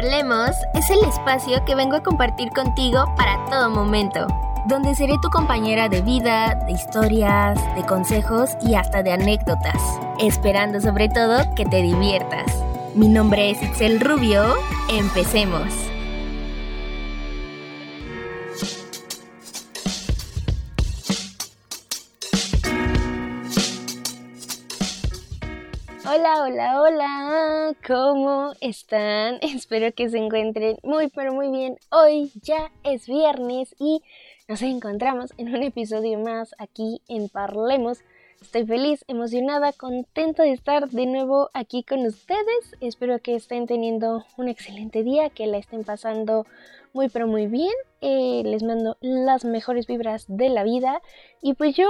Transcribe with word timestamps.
Parlemos 0.00 0.52
es 0.72 0.88
el 0.88 1.06
espacio 1.06 1.62
que 1.66 1.74
vengo 1.74 1.94
a 1.94 2.02
compartir 2.02 2.48
contigo 2.52 3.04
para 3.18 3.44
todo 3.50 3.68
momento, 3.68 4.26
donde 4.66 4.94
seré 4.94 5.12
tu 5.20 5.28
compañera 5.28 5.90
de 5.90 6.00
vida, 6.00 6.54
de 6.54 6.72
historias, 6.72 7.58
de 7.76 7.84
consejos 7.84 8.48
y 8.62 8.76
hasta 8.76 9.02
de 9.02 9.12
anécdotas, 9.12 9.76
esperando 10.18 10.80
sobre 10.80 11.10
todo 11.10 11.54
que 11.54 11.66
te 11.66 11.82
diviertas. 11.82 12.46
Mi 12.94 13.08
nombre 13.08 13.50
es 13.50 13.62
Itzel 13.62 14.00
Rubio, 14.00 14.54
empecemos. 14.88 15.66
¿Cómo 27.86 28.52
están? 28.60 29.38
Espero 29.42 29.92
que 29.92 30.08
se 30.08 30.18
encuentren 30.18 30.76
muy, 30.82 31.08
pero 31.08 31.32
muy 31.32 31.50
bien. 31.50 31.78
Hoy 31.90 32.30
ya 32.42 32.70
es 32.84 33.06
viernes 33.06 33.74
y 33.78 34.02
nos 34.48 34.62
encontramos 34.62 35.32
en 35.38 35.54
un 35.54 35.62
episodio 35.62 36.18
más 36.18 36.54
aquí 36.58 37.00
en 37.08 37.28
Parlemos. 37.28 38.00
Estoy 38.40 38.64
feliz, 38.66 39.04
emocionada, 39.06 39.72
contenta 39.72 40.44
de 40.44 40.52
estar 40.52 40.88
de 40.88 41.06
nuevo 41.06 41.50
aquí 41.52 41.82
con 41.82 42.06
ustedes. 42.06 42.76
Espero 42.80 43.20
que 43.20 43.34
estén 43.34 43.66
teniendo 43.66 44.24
un 44.38 44.48
excelente 44.48 45.02
día, 45.02 45.28
que 45.28 45.46
la 45.46 45.58
estén 45.58 45.84
pasando 45.84 46.46
muy, 46.94 47.08
pero 47.10 47.26
muy 47.26 47.46
bien. 47.46 47.74
Eh, 48.00 48.42
les 48.44 48.62
mando 48.62 48.96
las 49.00 49.44
mejores 49.44 49.86
vibras 49.86 50.24
de 50.26 50.48
la 50.48 50.64
vida. 50.64 51.02
Y 51.42 51.52
pues 51.54 51.76
yo 51.76 51.88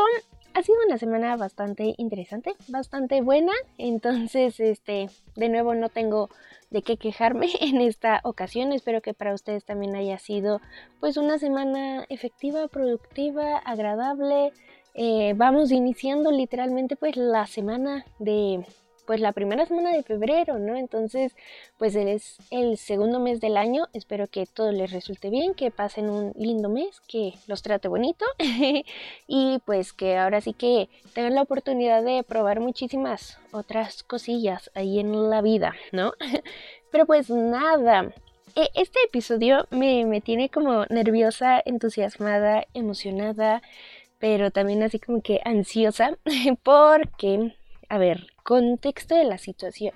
ha 0.55 0.63
sido 0.63 0.79
una 0.87 0.99
semana 0.99 1.37
bastante 1.37 1.95
interesante, 1.99 2.55
bastante 2.69 3.21
buena. 3.21 3.52
Entonces, 3.79 4.61
este, 4.61 5.09
de 5.37 5.49
nuevo 5.49 5.74
no 5.74 5.88
tengo 5.88 6.29
de 6.71 6.83
qué 6.83 6.97
quejarme 6.97 7.49
en 7.61 7.80
esta 7.80 8.21
ocasión. 8.24 8.73
Espero 8.73 9.01
que 9.02 9.15
para 9.15 9.35
ustedes 9.35 9.65
también 9.65 9.97
haya 9.97 10.19
sido 10.19 10.61
pues 11.01 11.16
una 11.16 11.39
semana 11.39 12.05
efectiva, 12.09 12.69
productiva, 12.69 13.59
agradable. 13.59 14.52
Eh, 14.95 15.35
vamos 15.37 15.71
iniciando 15.71 16.30
literalmente 16.33 16.96
pues 16.96 17.17
la 17.17 17.46
semana 17.46 18.05
de 18.19 18.65
pues 19.11 19.19
la 19.19 19.33
primera 19.33 19.66
semana 19.66 19.93
de 19.93 20.05
febrero, 20.05 20.61
¿no? 20.61 20.77
Entonces, 20.77 21.35
pues 21.79 21.97
es 21.97 22.37
el 22.53 22.79
segundo 22.79 23.19
mes 23.19 23.41
del 23.41 23.57
año. 23.57 23.89
Espero 23.93 24.29
que 24.29 24.47
todo 24.47 24.71
les 24.71 24.93
resulte 24.93 25.30
bien, 25.30 25.55
que 25.55 25.73
pasen 25.73 26.09
un 26.09 26.33
lindo 26.37 26.69
mes, 26.69 27.01
que 27.09 27.35
los 27.49 27.61
trate 27.61 27.89
bonito 27.89 28.25
y 29.27 29.59
pues 29.65 29.93
que 29.93 30.17
ahora 30.17 30.41
sí 30.41 30.52
que 30.52 30.89
tengan 31.13 31.35
la 31.35 31.43
oportunidad 31.43 32.05
de 32.05 32.23
probar 32.23 32.61
muchísimas 32.61 33.37
otras 33.51 34.05
cosillas 34.05 34.71
ahí 34.77 35.01
en 35.01 35.29
la 35.29 35.43
vida, 35.43 35.74
¿no? 35.91 36.13
Pero 36.93 37.05
pues 37.05 37.30
nada, 37.30 38.13
e, 38.55 38.69
este 38.77 39.01
episodio 39.09 39.67
me, 39.71 40.05
me 40.05 40.21
tiene 40.21 40.51
como 40.51 40.85
nerviosa, 40.85 41.61
entusiasmada, 41.65 42.65
emocionada, 42.74 43.61
pero 44.21 44.52
también 44.52 44.85
así 44.85 45.01
como 45.01 45.21
que 45.21 45.41
ansiosa 45.45 46.17
porque 46.63 47.57
a 47.91 47.99
ver, 47.99 48.29
contexto 48.51 49.15
de 49.15 49.23
la 49.23 49.38
situación. 49.38 49.95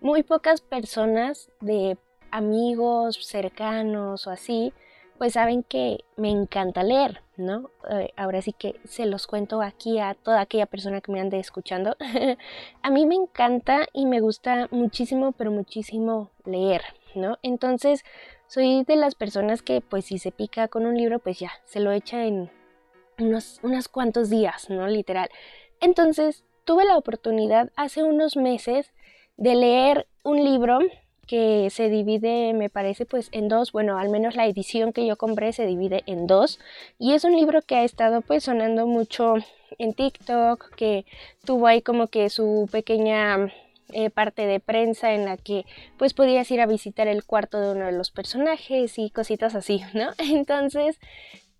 Muy 0.00 0.24
pocas 0.24 0.60
personas 0.60 1.52
de 1.60 1.96
amigos 2.32 3.24
cercanos 3.24 4.26
o 4.26 4.30
así, 4.30 4.72
pues 5.18 5.34
saben 5.34 5.62
que 5.62 6.02
me 6.16 6.28
encanta 6.28 6.82
leer, 6.82 7.22
¿no? 7.36 7.70
Eh, 7.88 8.12
ahora 8.16 8.42
sí 8.42 8.52
que 8.52 8.74
se 8.82 9.06
los 9.06 9.28
cuento 9.28 9.62
aquí 9.62 10.00
a 10.00 10.14
toda 10.14 10.40
aquella 10.40 10.66
persona 10.66 11.00
que 11.00 11.12
me 11.12 11.20
ande 11.20 11.38
escuchando. 11.38 11.96
a 12.82 12.90
mí 12.90 13.06
me 13.06 13.14
encanta 13.14 13.86
y 13.92 14.06
me 14.06 14.18
gusta 14.18 14.66
muchísimo, 14.72 15.30
pero 15.30 15.52
muchísimo 15.52 16.32
leer, 16.44 16.82
¿no? 17.14 17.38
Entonces, 17.44 18.02
soy 18.48 18.82
de 18.82 18.96
las 18.96 19.14
personas 19.14 19.62
que 19.62 19.80
pues 19.80 20.06
si 20.06 20.18
se 20.18 20.32
pica 20.32 20.66
con 20.66 20.86
un 20.86 20.96
libro, 20.96 21.20
pues 21.20 21.38
ya, 21.38 21.52
se 21.66 21.78
lo 21.78 21.92
echa 21.92 22.24
en 22.24 22.50
unos, 23.20 23.60
unos 23.62 23.86
cuantos 23.86 24.28
días, 24.28 24.70
¿no? 24.70 24.88
Literal. 24.88 25.30
Entonces, 25.78 26.44
tuve 26.64 26.84
la 26.84 26.96
oportunidad 26.96 27.70
hace 27.76 28.02
unos 28.02 28.36
meses 28.36 28.92
de 29.36 29.54
leer 29.54 30.06
un 30.22 30.44
libro 30.44 30.78
que 31.26 31.68
se 31.70 31.88
divide, 31.88 32.52
me 32.52 32.68
parece, 32.68 33.06
pues 33.06 33.28
en 33.32 33.48
dos, 33.48 33.72
bueno, 33.72 33.98
al 33.98 34.08
menos 34.08 34.34
la 34.34 34.46
edición 34.46 34.92
que 34.92 35.06
yo 35.06 35.16
compré 35.16 35.52
se 35.52 35.66
divide 35.66 36.02
en 36.06 36.26
dos, 36.26 36.58
y 36.98 37.12
es 37.12 37.24
un 37.24 37.36
libro 37.36 37.62
que 37.62 37.76
ha 37.76 37.84
estado 37.84 38.20
pues 38.22 38.44
sonando 38.44 38.86
mucho 38.86 39.36
en 39.78 39.94
TikTok, 39.94 40.74
que 40.74 41.06
tuvo 41.44 41.66
ahí 41.68 41.80
como 41.80 42.08
que 42.08 42.28
su 42.28 42.68
pequeña 42.70 43.52
eh, 43.92 44.10
parte 44.10 44.46
de 44.46 44.60
prensa 44.60 45.12
en 45.12 45.24
la 45.24 45.36
que 45.36 45.64
pues 45.96 46.14
podías 46.14 46.50
ir 46.50 46.60
a 46.60 46.66
visitar 46.66 47.08
el 47.08 47.24
cuarto 47.24 47.60
de 47.60 47.72
uno 47.72 47.86
de 47.86 47.92
los 47.92 48.10
personajes 48.10 48.98
y 48.98 49.10
cositas 49.10 49.54
así, 49.54 49.82
¿no? 49.94 50.10
Entonces 50.18 50.98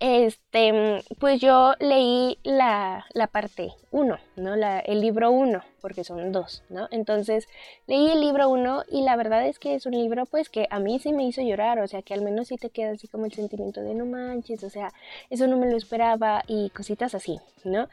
este, 0.04 1.04
pues 1.20 1.40
yo 1.40 1.74
leí 1.78 2.36
la, 2.42 3.06
parte 3.30 3.72
1, 3.92 4.18
¿no? 4.34 4.56
La, 4.56 4.80
el 4.80 5.00
libro 5.00 5.30
1, 5.30 5.62
porque 5.80 6.02
son 6.02 6.32
dos, 6.32 6.64
¿no? 6.68 6.88
Entonces 6.90 7.46
leí 7.86 8.10
el 8.10 8.20
libro 8.20 8.48
1 8.48 8.82
y 8.90 9.02
la 9.02 9.14
verdad 9.14 9.46
es 9.46 9.60
que 9.60 9.76
es 9.76 9.86
un 9.86 9.92
libro 9.92 10.26
pues 10.26 10.48
que 10.48 10.66
a 10.70 10.80
mí 10.80 10.98
sí 10.98 11.12
me 11.12 11.24
hizo 11.24 11.40
llorar, 11.40 11.78
o 11.78 11.86
sea 11.86 12.02
que 12.02 12.14
al 12.14 12.22
menos 12.22 12.48
sí 12.48 12.56
te 12.56 12.70
queda 12.70 12.90
así 12.90 13.06
como 13.06 13.26
el 13.26 13.32
sentimiento 13.32 13.80
de 13.80 13.94
no 13.94 14.04
manches, 14.04 14.64
o 14.64 14.70
sea, 14.70 14.92
eso 15.30 15.46
no 15.46 15.56
me 15.56 15.70
lo 15.70 15.76
esperaba 15.76 16.42
y 16.48 16.70
cositas 16.70 17.14
así, 17.14 17.38
¿no? 17.62 17.88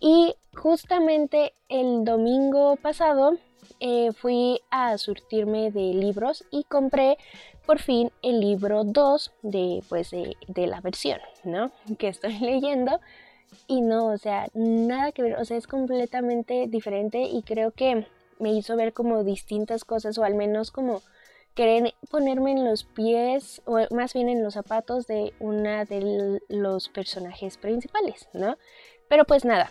Y 0.00 0.34
justamente 0.54 1.54
el 1.70 2.04
domingo 2.04 2.76
pasado 2.76 3.38
eh, 3.80 4.10
fui 4.12 4.60
a 4.70 4.96
surtirme 4.98 5.70
de 5.70 5.94
libros 5.94 6.44
y 6.50 6.64
compré 6.64 7.16
por 7.66 7.78
fin 7.78 8.10
el 8.22 8.40
libro 8.40 8.84
2 8.84 9.32
de, 9.42 9.82
pues, 9.88 10.10
de, 10.10 10.66
la 10.66 10.80
versión, 10.80 11.20
¿no? 11.44 11.72
Que 11.98 12.08
estoy 12.08 12.38
leyendo. 12.38 13.00
Y 13.66 13.80
no, 13.80 14.06
o 14.06 14.18
sea, 14.18 14.48
nada 14.54 15.12
que 15.12 15.22
ver, 15.22 15.36
o 15.36 15.44
sea, 15.44 15.56
es 15.56 15.66
completamente 15.66 16.66
diferente 16.66 17.22
y 17.22 17.42
creo 17.42 17.70
que 17.70 18.06
me 18.38 18.52
hizo 18.52 18.76
ver 18.76 18.92
como 18.92 19.22
distintas 19.22 19.84
cosas 19.84 20.18
o 20.18 20.24
al 20.24 20.34
menos 20.34 20.70
como 20.70 21.02
querer 21.54 21.94
ponerme 22.10 22.50
en 22.50 22.64
los 22.64 22.84
pies 22.84 23.62
o 23.64 23.78
más 23.94 24.12
bien 24.12 24.28
en 24.28 24.42
los 24.42 24.54
zapatos 24.54 25.06
de 25.06 25.32
una 25.38 25.84
de 25.84 26.40
los 26.48 26.88
personajes 26.88 27.56
principales, 27.56 28.28
¿no? 28.32 28.58
Pero 29.08 29.24
pues 29.24 29.44
nada, 29.44 29.70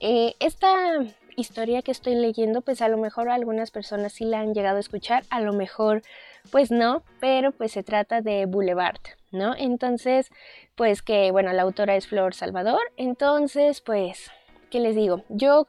eh, 0.00 0.34
esta 0.40 1.04
historia 1.36 1.82
que 1.82 1.90
estoy 1.92 2.14
leyendo, 2.14 2.62
pues 2.62 2.82
a 2.82 2.88
lo 2.88 2.96
mejor 2.96 3.28
algunas 3.28 3.70
personas 3.70 4.12
sí 4.12 4.24
la 4.24 4.40
han 4.40 4.54
llegado 4.54 4.78
a 4.78 4.80
escuchar, 4.80 5.24
a 5.30 5.40
lo 5.40 5.52
mejor 5.52 6.02
pues 6.50 6.70
no, 6.70 7.02
pero 7.20 7.52
pues 7.52 7.72
se 7.72 7.82
trata 7.82 8.20
de 8.20 8.46
Boulevard, 8.46 9.00
¿no? 9.30 9.54
Entonces, 9.56 10.30
pues 10.74 11.02
que, 11.02 11.30
bueno, 11.30 11.52
la 11.52 11.62
autora 11.62 11.96
es 11.96 12.06
Flor 12.06 12.34
Salvador, 12.34 12.80
entonces, 12.96 13.80
pues, 13.80 14.30
¿qué 14.70 14.80
les 14.80 14.96
digo? 14.96 15.22
Yo, 15.28 15.66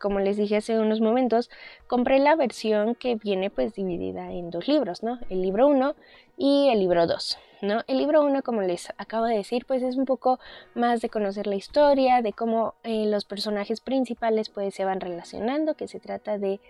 como 0.00 0.20
les 0.20 0.36
dije 0.36 0.56
hace 0.56 0.78
unos 0.78 1.00
momentos, 1.00 1.50
compré 1.86 2.18
la 2.18 2.36
versión 2.36 2.94
que 2.94 3.14
viene 3.16 3.50
pues 3.50 3.74
dividida 3.74 4.32
en 4.32 4.50
dos 4.50 4.68
libros, 4.68 5.02
¿no? 5.02 5.18
El 5.30 5.42
libro 5.42 5.66
1 5.68 5.94
y 6.36 6.68
el 6.70 6.80
libro 6.80 7.06
2. 7.06 7.38
¿no? 7.62 7.82
El 7.86 7.98
libro 7.98 8.22
1, 8.24 8.42
como 8.42 8.62
les 8.62 8.92
acabo 8.98 9.24
de 9.24 9.36
decir, 9.36 9.64
pues 9.66 9.82
es 9.82 9.96
un 9.96 10.04
poco 10.04 10.38
más 10.74 11.00
de 11.00 11.08
conocer 11.08 11.46
la 11.46 11.56
historia, 11.56 12.22
de 12.22 12.32
cómo 12.32 12.74
eh, 12.82 13.06
los 13.06 13.24
personajes 13.24 13.80
principales 13.80 14.48
pues 14.48 14.74
se 14.74 14.84
van 14.84 15.00
relacionando, 15.00 15.74
que 15.74 15.88
se 15.88 16.00
trata 16.00 16.38
de 16.38 16.60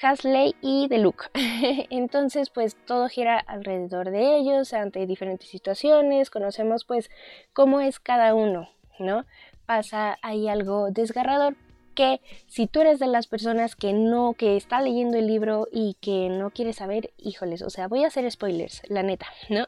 Hasley 0.00 0.54
y 0.60 0.88
de 0.88 0.98
Luke. 0.98 1.26
Entonces, 1.90 2.50
pues 2.50 2.76
todo 2.86 3.08
gira 3.08 3.38
alrededor 3.38 4.10
de 4.10 4.36
ellos, 4.36 4.72
ante 4.72 5.06
diferentes 5.06 5.48
situaciones, 5.48 6.30
conocemos 6.30 6.84
pues 6.84 7.10
cómo 7.52 7.80
es 7.80 8.00
cada 8.00 8.34
uno, 8.34 8.68
¿no? 8.98 9.24
Pasa 9.66 10.18
ahí 10.22 10.48
algo 10.48 10.90
desgarrador, 10.90 11.56
que 11.94 12.20
si 12.46 12.66
tú 12.66 12.80
eres 12.80 12.98
de 12.98 13.06
las 13.06 13.26
personas 13.26 13.76
que 13.76 13.92
no, 13.92 14.34
que 14.34 14.56
está 14.56 14.80
leyendo 14.80 15.18
el 15.18 15.26
libro 15.26 15.68
y 15.72 15.96
que 16.00 16.28
no 16.28 16.50
quiere 16.50 16.72
saber, 16.72 17.12
híjoles, 17.18 17.62
o 17.62 17.70
sea, 17.70 17.88
voy 17.88 18.04
a 18.04 18.08
hacer 18.08 18.30
spoilers, 18.30 18.82
la 18.88 19.02
neta, 19.02 19.26
¿no? 19.48 19.66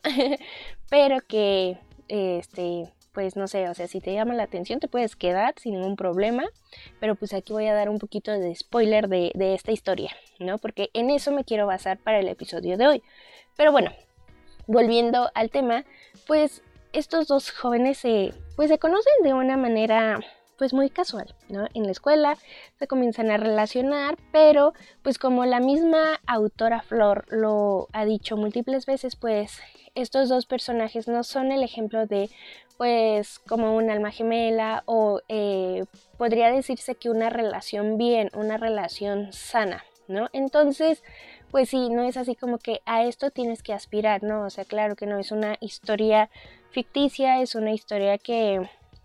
Pero 0.90 1.20
que, 1.26 1.78
este, 2.08 2.92
pues 3.12 3.36
no 3.36 3.46
sé, 3.46 3.68
o 3.68 3.74
sea, 3.74 3.86
si 3.86 4.00
te 4.00 4.14
llama 4.14 4.34
la 4.34 4.44
atención 4.44 4.80
te 4.80 4.88
puedes 4.88 5.16
quedar 5.16 5.54
sin 5.58 5.74
ningún 5.74 5.96
problema, 5.96 6.44
pero 6.98 7.14
pues 7.14 7.34
aquí 7.34 7.52
voy 7.52 7.66
a 7.66 7.74
dar 7.74 7.88
un 7.88 7.98
poquito 7.98 8.32
de 8.32 8.54
spoiler 8.54 9.08
de, 9.08 9.32
esta 9.54 9.72
historia, 9.72 10.16
¿no? 10.38 10.58
Porque 10.58 10.90
en 10.94 11.10
eso 11.10 11.32
me 11.32 11.44
quiero 11.44 11.66
basar 11.66 11.98
para 11.98 12.20
el 12.20 12.28
episodio 12.28 12.76
de 12.78 12.86
hoy. 12.86 13.02
Pero 13.56 13.70
bueno, 13.70 13.92
volviendo 14.66 15.30
al 15.34 15.50
tema, 15.50 15.84
pues 16.26 16.62
estos 16.92 17.26
dos 17.26 17.50
jóvenes 17.50 18.02
pues 18.56 18.70
se 18.70 18.78
conocen 18.78 19.12
de 19.22 19.34
una 19.34 19.56
manera 19.56 20.20
pues 20.62 20.74
muy 20.74 20.90
casual, 20.90 21.34
¿no? 21.48 21.66
En 21.74 21.86
la 21.86 21.90
escuela 21.90 22.38
se 22.78 22.86
comienzan 22.86 23.32
a 23.32 23.36
relacionar, 23.36 24.16
pero 24.30 24.74
pues 25.02 25.18
como 25.18 25.44
la 25.44 25.58
misma 25.58 26.20
autora 26.24 26.82
Flor 26.82 27.24
lo 27.30 27.88
ha 27.92 28.04
dicho 28.04 28.36
múltiples 28.36 28.86
veces, 28.86 29.16
pues 29.16 29.58
estos 29.96 30.28
dos 30.28 30.46
personajes 30.46 31.08
no 31.08 31.24
son 31.24 31.50
el 31.50 31.64
ejemplo 31.64 32.06
de 32.06 32.30
pues 32.76 33.40
como 33.40 33.74
un 33.74 33.90
alma 33.90 34.12
gemela 34.12 34.84
o 34.86 35.20
eh, 35.28 35.84
podría 36.16 36.52
decirse 36.52 36.94
que 36.94 37.10
una 37.10 37.28
relación 37.28 37.98
bien, 37.98 38.30
una 38.32 38.56
relación 38.56 39.32
sana, 39.32 39.82
¿no? 40.06 40.28
Entonces, 40.32 41.02
pues 41.50 41.70
sí, 41.70 41.88
no 41.88 42.04
es 42.04 42.16
así 42.16 42.36
como 42.36 42.58
que 42.58 42.82
a 42.86 43.02
esto 43.02 43.32
tienes 43.32 43.64
que 43.64 43.72
aspirar, 43.72 44.22
¿no? 44.22 44.46
O 44.46 44.50
sea, 44.50 44.64
claro 44.64 44.94
que 44.94 45.06
no, 45.06 45.18
es 45.18 45.32
una 45.32 45.56
historia 45.58 46.30
ficticia, 46.70 47.42
es 47.42 47.56
una 47.56 47.72
historia 47.72 48.16
que 48.16 48.60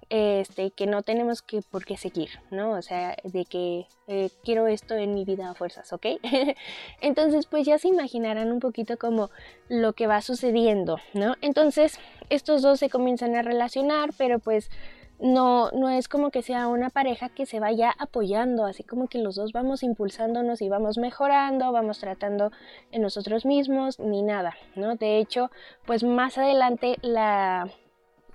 este, 0.09 0.71
que 0.71 0.87
no 0.87 1.01
tenemos 1.01 1.41
que 1.41 1.61
por 1.61 1.85
qué 1.85 1.97
seguir, 1.97 2.29
¿no? 2.49 2.71
O 2.71 2.81
sea, 2.81 3.17
de 3.23 3.45
que 3.45 3.87
eh, 4.07 4.29
quiero 4.43 4.67
esto 4.67 4.95
en 4.95 5.13
mi 5.13 5.25
vida 5.25 5.49
a 5.49 5.53
fuerzas, 5.53 5.91
¿ok? 5.91 6.05
Entonces, 7.01 7.45
pues 7.45 7.65
ya 7.65 7.77
se 7.77 7.89
imaginarán 7.89 8.51
un 8.51 8.59
poquito 8.59 8.97
como 8.97 9.29
lo 9.67 9.93
que 9.93 10.07
va 10.07 10.21
sucediendo, 10.21 10.99
¿no? 11.13 11.35
Entonces, 11.41 11.99
estos 12.29 12.61
dos 12.61 12.79
se 12.79 12.89
comienzan 12.89 13.35
a 13.35 13.41
relacionar, 13.41 14.11
pero 14.17 14.39
pues 14.39 14.69
no, 15.19 15.71
no 15.71 15.89
es 15.89 16.07
como 16.07 16.29
que 16.29 16.41
sea 16.41 16.67
una 16.67 16.89
pareja 16.89 17.29
que 17.29 17.45
se 17.45 17.59
vaya 17.59 17.93
apoyando, 17.97 18.65
así 18.65 18.83
como 18.83 19.07
que 19.07 19.17
los 19.17 19.35
dos 19.35 19.51
vamos 19.51 19.83
impulsándonos 19.83 20.61
y 20.61 20.69
vamos 20.69 20.97
mejorando, 20.97 21.71
vamos 21.71 21.99
tratando 21.99 22.51
en 22.91 23.01
nosotros 23.01 23.45
mismos, 23.45 23.99
ni 23.99 24.21
nada, 24.21 24.55
¿no? 24.75 24.95
De 24.95 25.17
hecho, 25.17 25.51
pues 25.85 26.03
más 26.03 26.37
adelante 26.37 26.97
la, 27.01 27.69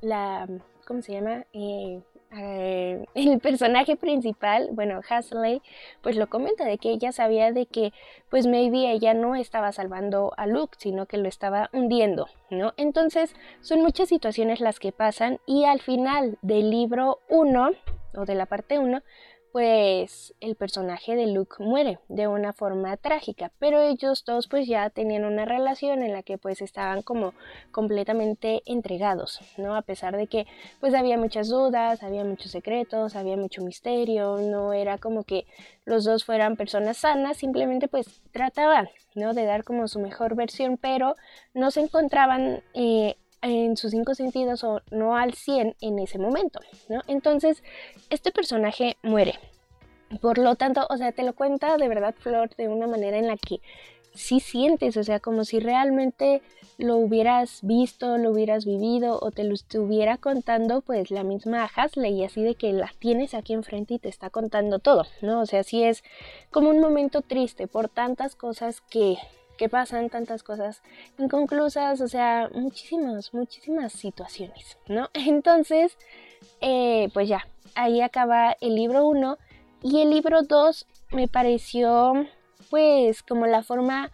la 0.01 0.49
¿cómo 0.87 1.03
se 1.03 1.13
llama? 1.13 1.45
Eh, 1.53 2.01
eh, 2.35 3.05
el 3.15 3.39
personaje 3.41 3.97
principal, 3.97 4.69
bueno, 4.73 5.01
Hasley, 5.09 5.63
pues 6.01 6.17
lo 6.17 6.29
comenta 6.29 6.65
de 6.65 6.79
que 6.79 6.91
ella 6.91 7.13
sabía 7.13 7.53
de 7.53 7.67
que, 7.67 7.93
pues 8.31 8.47
maybe 8.47 8.91
ella 8.91 9.15
no 9.15 9.35
estaba 9.35 9.73
salvando 9.73 10.33
a 10.37 10.47
Luke, 10.47 10.77
sino 10.79 11.07
que 11.07 11.19
lo 11.19 11.29
estaba 11.29 11.69
hundiendo, 11.73 12.29
¿no? 12.51 12.73
Entonces, 12.77 13.35
son 13.61 13.83
muchas 13.83 14.09
situaciones 14.09 14.61
las 14.61 14.79
que 14.79 14.93
pasan 14.93 15.39
y 15.47 15.65
al 15.65 15.81
final 15.81 16.39
del 16.43 16.71
libro 16.71 17.21
1, 17.29 17.71
o 18.15 18.25
de 18.25 18.35
la 18.35 18.47
parte 18.47 18.79
1, 18.79 19.03
pues 19.53 20.35
el 20.41 20.57
personaje 20.57 21.15
de 21.15 21.27
Luke 21.27 21.63
muere 21.63 21.99
de 22.09 22.27
una 22.27 22.55
forma 22.55 22.97
trágica, 22.97 23.53
pero 23.59 23.83
ellos 23.83 24.25
dos 24.25 24.49
pues 24.49 24.67
ya 24.67 24.89
tenían 24.89 25.25
una 25.25 25.45
relación 25.45 26.03
en 26.03 26.13
la 26.13 26.23
que 26.23 26.39
pues 26.39 26.63
estaban 26.63 27.03
como 27.03 27.35
completamente 27.71 28.63
entregados, 28.65 29.41
¿no? 29.59 29.77
A 29.77 29.83
pesar 29.83 30.17
de 30.17 30.27
que 30.27 30.47
pues 30.81 30.95
había 30.95 31.19
muchas 31.19 31.49
dudas, 31.49 32.03
había 32.03 32.25
muchos 32.25 32.51
secretos, 32.51 33.15
había 33.15 33.37
mucho 33.37 33.63
misterio, 33.63 34.39
no 34.39 34.73
era 34.73 34.97
como 34.97 35.25
que 35.25 35.47
los 35.85 36.05
dos 36.05 36.25
fueran 36.25 36.57
personas 36.57 36.97
sanas, 36.97 37.37
simplemente 37.37 37.89
pues 37.89 38.23
trataban, 38.33 38.89
¿no? 39.15 39.35
De 39.35 39.45
dar 39.45 39.65
como 39.65 39.87
su 39.87 40.01
mejor 40.01 40.35
versión, 40.35 40.79
pero 40.79 41.15
no 41.53 41.71
se 41.71 41.81
encontraban 41.81 42.63
eh, 42.73 43.17
en 43.43 43.77
sus 43.77 43.91
cinco 43.91 44.15
sentidos 44.15 44.65
o 44.65 44.81
no 44.91 45.17
al 45.17 45.35
100 45.35 45.77
en 45.81 45.99
ese 45.99 46.19
momento, 46.19 46.61
¿no? 46.89 47.03
Entonces, 47.09 47.63
este 48.09 48.33
personaje 48.33 48.97
muere. 49.03 49.39
Por 50.21 50.39
lo 50.39 50.55
tanto, 50.55 50.87
o 50.91 50.97
sea, 50.97 51.13
te 51.13 51.23
lo 51.23 51.35
cuenta 51.35 51.77
de 51.77 51.89
verdad 51.89 52.15
Flor 52.19 52.55
de 52.57 52.69
una 52.69 52.87
manera 52.87 53.19
en 53.19 53.27
la 53.27 53.37
que 53.37 53.61
sí 54.15 54.41
sientes, 54.41 54.97
o 54.97 55.05
sea, 55.05 55.21
como 55.21 55.45
si 55.45 55.59
realmente 55.59 56.43
lo 56.79 56.97
hubieras 56.97 57.61
visto, 57.63 58.19
lo 58.19 58.31
hubieras 58.31 58.65
vivido 58.65 59.19
o 59.21 59.31
te 59.31 59.45
lo 59.45 59.55
estuviera 59.55 60.19
contando 60.19 60.81
pues 60.81 61.11
la 61.11 61.25
misma 61.25 61.69
Hasley, 61.75 62.25
así 62.25 62.43
de 62.43 62.55
que 62.55 62.73
la 62.73 62.93
tienes 62.99 63.35
aquí 63.35 63.53
enfrente 63.53 63.95
y 63.95 63.99
te 63.99 64.09
está 64.09 64.31
contando 64.31 64.79
todo, 64.79 65.07
¿no? 65.21 65.41
O 65.41 65.47
sea, 65.47 65.63
sí 65.63 65.83
es 65.83 66.03
como 66.51 66.71
un 66.71 66.81
momento 66.81 67.23
triste 67.23 67.67
por 67.67 67.89
tantas 67.89 68.35
cosas 68.35 68.81
que 68.81 69.17
que 69.63 69.69
pasan 69.69 70.11
tantas 70.11 70.43
cosas 70.43 70.83
inconclusas, 71.21 72.01
o 72.01 72.09
sea, 72.09 72.51
muchísimas, 72.53 73.33
muchísimas 73.33 73.93
situaciones, 73.93 74.77
¿no? 74.89 75.09
Entonces, 75.15 75.97
eh, 76.61 77.11
pues 77.15 77.29
ya, 77.29 77.47
ahí 77.77 78.01
acaba 78.01 78.57
el 78.61 78.75
libro 78.75 79.07
1 79.07 79.39
y 79.85 80.01
el 80.01 80.11
libro 80.11 80.43
2 80.43 80.85
me 81.13 81.29
pareció 81.29 82.27
pues 82.71 83.23
como 83.23 83.47
la 83.47 83.63
forma 83.63 84.11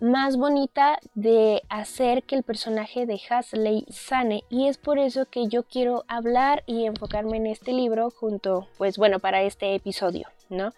más 0.00 0.36
bonita 0.36 0.98
de 1.14 1.62
hacer 1.68 2.24
que 2.24 2.34
el 2.34 2.42
personaje 2.42 3.06
de 3.06 3.20
Hasley 3.30 3.86
sane 3.90 4.42
y 4.50 4.66
es 4.66 4.76
por 4.76 4.98
eso 4.98 5.26
que 5.26 5.46
yo 5.46 5.62
quiero 5.62 6.02
hablar 6.08 6.64
y 6.66 6.86
enfocarme 6.86 7.36
en 7.36 7.46
este 7.46 7.72
libro 7.72 8.10
junto, 8.10 8.66
pues 8.76 8.98
bueno, 8.98 9.20
para 9.20 9.42
este 9.42 9.76
episodio, 9.76 10.26
¿no? 10.48 10.72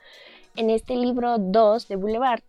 En 0.55 0.69
este 0.69 0.97
libro 0.97 1.39
2 1.39 1.89
de 1.89 1.97
Boulevard 1.97 2.43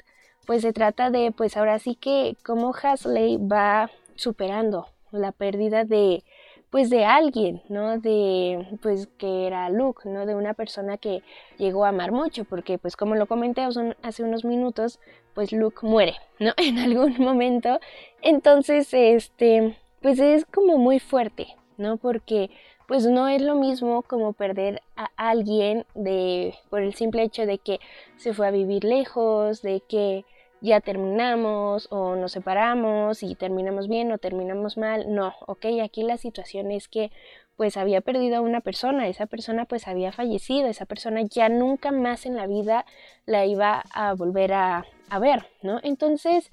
pues 0.48 0.62
se 0.62 0.72
trata 0.72 1.12
de, 1.12 1.32
pues 1.32 1.58
ahora 1.58 1.78
sí 1.78 1.96
que 1.96 2.38
cómo 2.44 2.74
Hasley 2.74 3.38
va 3.38 3.92
superando 4.16 4.88
la 5.12 5.34
pérdida 5.34 5.84
de, 5.84 6.24
pues 6.70 6.90
de 6.90 7.04
alguien, 7.04 7.62
¿no? 7.68 8.00
De, 8.00 8.66
pues 8.82 9.10
que 9.18 9.46
era 9.46 9.70
Luke, 9.70 10.08
¿no? 10.10 10.26
De 10.26 10.36
una 10.36 10.54
persona 10.54 10.98
que 10.98 11.22
llegó 11.58 11.84
a 11.84 11.90
amar 11.90 12.14
mucho, 12.14 12.46
porque 12.46 12.78
pues 12.78 12.96
como 12.96 13.16
lo 13.16 13.26
comenté 13.26 13.62
hace 14.02 14.24
unos 14.24 14.46
minutos, 14.46 15.00
pues 15.36 15.52
Luke 15.52 15.86
muere, 15.86 16.16
¿no? 16.40 16.54
En 16.58 16.80
algún 16.80 17.18
momento. 17.20 17.82
Entonces, 18.22 18.88
este, 18.94 19.78
pues 20.02 20.18
es 20.20 20.46
como 20.46 20.78
muy 20.78 21.00
fuerte, 21.00 21.48
¿no? 21.78 21.98
Porque 21.98 22.52
pues 22.88 23.06
no 23.06 23.28
es 23.28 23.42
lo 23.42 23.56
mismo 23.56 24.02
como 24.02 24.32
perder 24.32 24.82
a 24.96 25.10
alguien 25.18 25.86
de 25.94 26.56
por 26.70 26.82
el 26.82 26.94
simple 26.94 27.24
hecho 27.24 27.46
de 27.46 27.58
que 27.58 27.82
se 28.16 28.34
fue 28.34 28.48
a 28.48 28.52
vivir 28.52 28.86
lejos, 28.86 29.62
de 29.62 29.82
que 29.82 30.24
ya 30.62 30.82
terminamos 30.82 31.88
o 31.92 32.16
nos 32.16 32.32
separamos 32.32 33.24
y 33.24 33.36
terminamos 33.36 33.88
bien 33.88 34.12
o 34.12 34.18
terminamos 34.18 34.78
mal. 34.78 35.14
No, 35.14 35.34
ok, 35.46 35.66
aquí 35.84 36.04
la 36.04 36.18
situación 36.18 36.72
es 36.72 36.88
que 36.88 37.12
pues 37.56 37.76
había 37.76 38.02
perdido 38.02 38.38
a 38.38 38.42
una 38.42 38.62
persona, 38.62 39.08
esa 39.08 39.26
persona 39.26 39.66
pues 39.66 39.88
había 39.88 40.12
fallecido, 40.12 40.68
esa 40.68 40.86
persona 40.86 41.22
ya 41.24 41.50
nunca 41.50 41.92
más 41.92 42.26
en 42.28 42.36
la 42.36 42.46
vida 42.46 42.86
la 43.26 43.46
iba 43.46 43.84
a 43.94 44.14
volver 44.14 44.54
a, 44.54 44.86
ver, 45.20 45.48
¿no? 45.64 45.80
Entonces, 45.82 46.52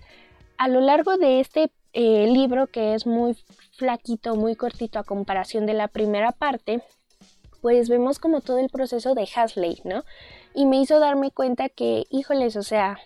a 0.57 0.69
lo 0.69 0.81
largo 0.81 1.19
de 1.19 1.41
este 1.41 1.71
eh, 1.93 2.27
libro 2.27 2.69
que 2.69 2.95
es 2.95 3.07
muy 3.07 3.37
flaquito, 3.73 4.35
muy 4.35 4.57
cortito 4.57 4.99
a 4.99 5.05
comparación 5.05 5.67
de 5.67 5.75
la 5.75 5.89
primera 5.89 6.33
parte, 6.33 6.83
pues 7.61 7.91
vemos 7.91 8.19
como 8.19 8.41
todo 8.41 8.59
el 8.59 8.71
proceso 8.71 9.15
de 9.15 9.29
Hasley, 9.35 9.81
¿no? 9.85 10.05
Y 10.55 10.65
me 10.65 10.81
hizo 10.81 11.01
darme 11.01 11.31
cuenta 11.31 11.69
que, 11.69 12.05
híjoles, 12.11 12.57
o 12.57 12.63
sea, 12.63 12.99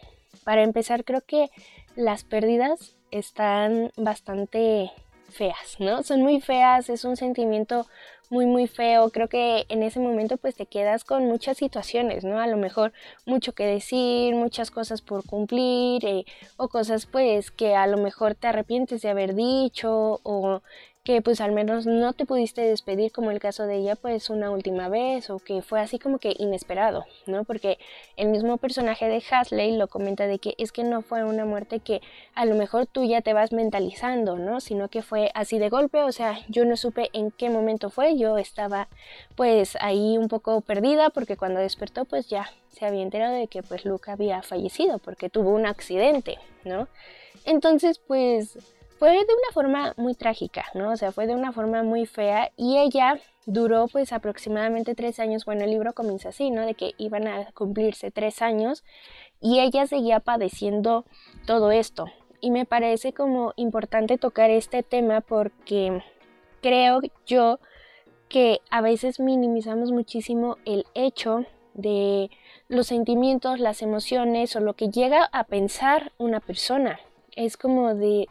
para 0.48 0.62
empezar, 0.62 1.04
creo 1.04 1.20
que 1.20 1.50
las 1.94 2.24
pérdidas 2.24 2.96
están 3.10 3.92
bastante 3.98 4.90
feas, 5.28 5.76
¿no? 5.78 6.02
Son 6.02 6.22
muy 6.22 6.40
feas, 6.40 6.88
es 6.88 7.04
un 7.04 7.18
sentimiento 7.18 7.86
muy 8.30 8.46
muy 8.46 8.66
feo, 8.66 9.10
creo 9.10 9.28
que 9.28 9.66
en 9.69 9.82
ese 9.82 10.00
momento 10.00 10.36
pues 10.36 10.54
te 10.54 10.66
quedas 10.66 11.04
con 11.04 11.26
muchas 11.26 11.56
situaciones, 11.56 12.25
¿no? 12.25 12.40
A 12.40 12.47
lo 12.47 12.56
mejor 12.56 12.92
mucho 13.26 13.52
que 13.54 13.64
decir, 13.64 14.35
muchas 14.35 14.70
cosas 14.70 15.02
por 15.02 15.25
cumplir 15.25 16.04
eh, 16.04 16.25
o 16.56 16.68
cosas 16.68 17.06
pues 17.06 17.50
que 17.50 17.75
a 17.75 17.87
lo 17.87 17.97
mejor 17.99 18.35
te 18.35 18.49
arrepientes 18.49 19.02
de 19.02 19.11
haber 19.11 19.35
dicho 19.35 20.20
o 20.23 20.62
que 21.08 21.23
pues 21.23 21.40
al 21.40 21.52
menos 21.52 21.87
no 21.87 22.12
te 22.12 22.26
pudiste 22.26 22.61
despedir 22.61 23.12
como 23.12 23.30
el 23.30 23.40
caso 23.40 23.66
de 23.66 23.76
ella 23.76 23.97
pues 23.97 24.28
una 24.28 24.50
última 24.50 24.90
vez 24.90 25.30
o 25.30 25.38
que 25.38 25.62
fue 25.62 25.80
así 25.80 25.99
como 25.99 26.18
que 26.18 26.35
inesperado, 26.38 27.06
¿no? 27.25 27.44
Porque 27.44 27.78
el 28.18 28.28
mismo 28.28 28.58
personaje 28.58 29.08
de 29.08 29.23
Hasley 29.30 29.75
lo 29.78 29.88
comenta 29.88 30.26
de 30.26 30.38
que 30.38 30.54
es 30.58 30.70
que 30.70 30.85
no 30.85 31.00
fue 31.00 31.25
una 31.25 31.47
muerte 31.47 31.80
que 31.80 32.02
a 32.35 32.44
lo 32.44 32.56
mejor 32.56 32.87
tú 32.87 33.04
ya 33.04 33.23
te 33.23 33.32
vas 33.32 33.52
mentalizando, 33.52 34.37
¿no? 34.37 34.61
Sino 34.61 34.90
que 34.90 35.00
fue 35.00 35.30
así 35.32 35.58
de 35.58 35.70
golpe, 35.70 36.02
o 36.02 36.12
sea, 36.12 36.40
yo 36.50 36.66
no 36.66 36.76
supe 36.76 37.08
en 37.14 37.30
qué 37.30 37.49
momento 37.49 37.88
fue, 37.88 38.17
yo 38.18 38.38
estaba 38.38 38.88
pues 39.37 39.76
ahí 39.80 40.18
un 40.18 40.28
poco 40.28 40.60
perdida 40.60 41.10
porque 41.10 41.37
cuando 41.37 41.60
despertó 41.60 42.04
pues 42.04 42.28
ya 42.28 42.50
se 42.70 42.87
había 42.87 43.02
enterado 43.02 43.34
de 43.34 43.48
que 43.48 43.62
pues 43.62 43.84
Luke 43.84 44.10
había 44.10 44.42
fallecido 44.42 44.98
porque 44.98 45.30
tuvo 45.30 45.50
un 45.50 45.66
accidente, 45.66 46.38
¿no? 46.64 46.88
Entonces 47.44 47.98
pues 47.98 48.58
fue 48.98 49.12
de 49.12 49.18
una 49.18 49.52
forma 49.52 49.94
muy 49.96 50.14
trágica, 50.14 50.64
¿no? 50.75 50.90
O 50.90 50.96
sea, 50.96 51.12
fue 51.12 51.26
de 51.26 51.34
una 51.34 51.52
forma 51.52 51.82
muy 51.82 52.04
fea 52.06 52.50
y 52.56 52.78
ella 52.78 53.20
duró 53.46 53.87
pues 53.88 54.12
aproximadamente 54.12 54.94
tres 54.94 55.20
años, 55.20 55.44
bueno, 55.44 55.64
el 55.64 55.70
libro 55.70 55.94
comienza 55.94 56.30
así, 56.30 56.50
¿no? 56.50 56.66
De 56.66 56.75
que 56.75 56.94
iban 56.98 57.28
a 57.28 57.50
cumplirse 57.52 58.10
tres 58.10 58.42
años 58.42 58.84
y 59.40 59.60
ella 59.60 59.87
seguía 59.87 60.20
padeciendo 60.20 61.04
todo 61.46 61.70
esto. 61.70 62.06
Y 62.40 62.50
me 62.50 62.66
parece 62.66 63.12
como 63.12 63.52
importante 63.56 64.18
tocar 64.18 64.50
este 64.50 64.82
tema 64.82 65.20
porque 65.20 66.02
creo 66.60 67.00
yo 67.26 67.58
que 68.28 68.61
a 68.70 68.80
veces 68.80 69.20
minimizamos 69.20 69.92
muchísimo 69.92 70.56
el 70.64 70.85
hecho 70.94 71.44
de 71.75 72.30
los 72.68 72.88
sentimientos, 72.88 73.61
las 73.61 73.82
emociones 73.82 74.54
o 74.56 74.61
lo 74.61 74.75
que 74.75 74.90
llega 74.90 75.25
a 75.32 75.44
pensar 75.44 76.12
una 76.18 76.40
persona. 76.40 77.00
Es 77.37 77.56
como 77.56 77.94
de, 77.94 78.28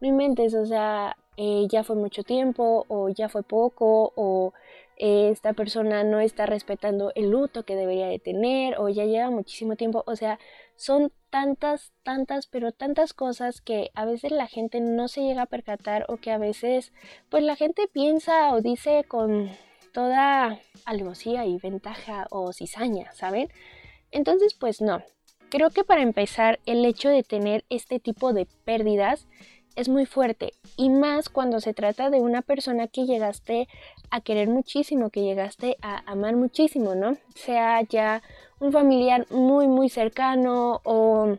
no 0.00 0.08
inventes, 0.08 0.54
o 0.54 0.66
sea, 0.66 1.16
eh, 1.36 1.66
ya 1.70 1.84
fue 1.84 1.96
mucho 1.96 2.24
tiempo 2.24 2.84
o 2.88 3.08
ya 3.08 3.28
fue 3.28 3.44
poco 3.44 4.12
o 4.16 4.52
eh, 4.96 5.30
esta 5.30 5.52
persona 5.52 6.02
no 6.02 6.18
está 6.18 6.46
respetando 6.46 7.12
el 7.14 7.30
luto 7.30 7.64
que 7.64 7.76
debería 7.76 8.08
de 8.08 8.18
tener 8.18 8.76
o 8.78 8.88
ya 8.88 9.04
lleva 9.04 9.30
muchísimo 9.30 9.76
tiempo, 9.76 10.02
o 10.06 10.16
sea, 10.16 10.40
son 10.74 11.12
tantas, 11.30 11.92
tantas, 12.02 12.46
pero 12.46 12.72
tantas 12.72 13.14
cosas 13.14 13.60
que 13.60 13.90
a 13.94 14.04
veces 14.04 14.32
la 14.32 14.46
gente 14.46 14.80
no 14.80 15.08
se 15.08 15.22
llega 15.22 15.42
a 15.42 15.46
percatar 15.46 16.04
o 16.08 16.16
que 16.16 16.30
a 16.30 16.38
veces 16.38 16.92
pues 17.28 17.42
la 17.42 17.56
gente 17.56 17.88
piensa 17.88 18.52
o 18.52 18.60
dice 18.60 19.04
con 19.06 19.50
toda 19.92 20.58
alevosía 20.84 21.46
y 21.46 21.58
ventaja 21.58 22.26
o 22.30 22.52
cizaña, 22.52 23.12
¿saben? 23.12 23.48
Entonces 24.10 24.54
pues 24.54 24.80
no, 24.80 25.02
creo 25.50 25.70
que 25.70 25.84
para 25.84 26.02
empezar 26.02 26.60
el 26.66 26.84
hecho 26.84 27.08
de 27.08 27.22
tener 27.22 27.64
este 27.68 28.00
tipo 28.00 28.32
de 28.32 28.46
pérdidas 28.64 29.26
es 29.76 29.88
muy 29.88 30.06
fuerte 30.06 30.54
y 30.76 30.90
más 30.90 31.28
cuando 31.28 31.60
se 31.60 31.72
trata 31.72 32.10
de 32.10 32.20
una 32.20 32.42
persona 32.42 32.88
que 32.88 33.06
llegaste 33.06 33.68
a 34.10 34.20
querer 34.20 34.48
muchísimo, 34.48 35.10
que 35.10 35.22
llegaste 35.22 35.76
a 35.82 36.02
amar 36.10 36.34
muchísimo, 36.34 36.96
¿no? 36.96 37.16
Sea 37.36 37.82
ya 37.82 38.22
un 38.60 38.72
familiar 38.72 39.26
muy 39.30 39.68
muy 39.68 39.88
cercano 39.88 40.80
o 40.84 41.36